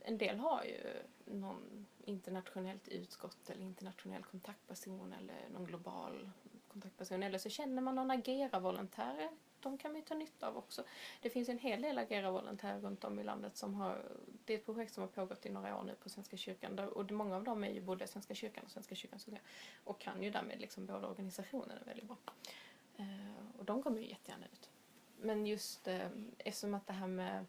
[0.05, 6.31] en del har ju någon internationellt utskott eller internationell kontaktperson eller någon global
[6.69, 7.23] kontaktperson.
[7.23, 9.31] Eller så känner man någon Agera-volontär.
[9.61, 10.85] De kan man ju ta nytta av också.
[11.21, 14.03] Det finns en hel del Agera-volontärer runt om i landet som har...
[14.45, 16.79] Det är ett projekt som har pågått i några år nu på Svenska kyrkan.
[16.79, 19.41] Och många av dem är ju både Svenska kyrkan och Svenska kyrkans unga.
[19.85, 22.17] Och kan ju därmed liksom båda organisationerna väldigt bra.
[22.97, 24.71] Eh, och de kommer ju jättegärna ut.
[25.21, 27.47] Men just eh, eftersom att det här med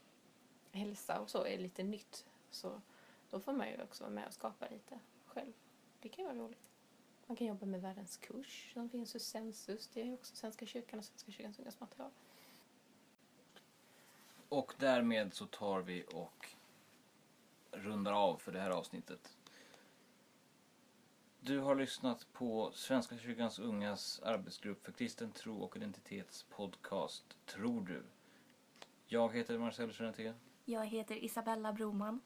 [0.72, 2.82] hälsa och så är lite nytt så
[3.30, 5.54] då får man ju också vara med och skapa lite själv.
[6.00, 6.72] Det kan ju vara roligt.
[7.26, 9.88] Man kan jobba med världens kurs som finns hos Sensus.
[9.88, 12.12] Det är ju också Svenska kyrkan och Svenska kyrkans ungas material.
[14.50, 16.48] Och därmed så tar vi och
[17.72, 19.38] rundar av för det här avsnittet.
[21.40, 27.82] Du har lyssnat på Svenska kyrkans ungas arbetsgrupp för kristen tro och identitets podcast Tror
[27.82, 28.04] du?
[29.08, 30.34] Jag heter Marcel Jeanette.
[30.66, 32.22] Jag heter Isabella Broman.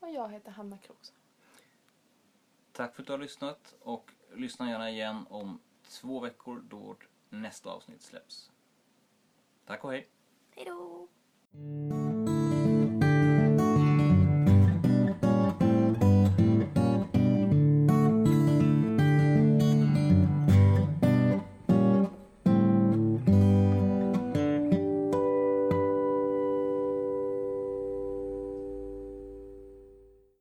[0.00, 1.12] Och jag heter Hanna Kroos.
[2.72, 6.96] Tack för att du har lyssnat och lyssna gärna igen om två veckor då
[7.28, 8.50] nästa avsnitt släpps.
[9.64, 10.08] Tack och hej!
[10.50, 12.09] Hej då!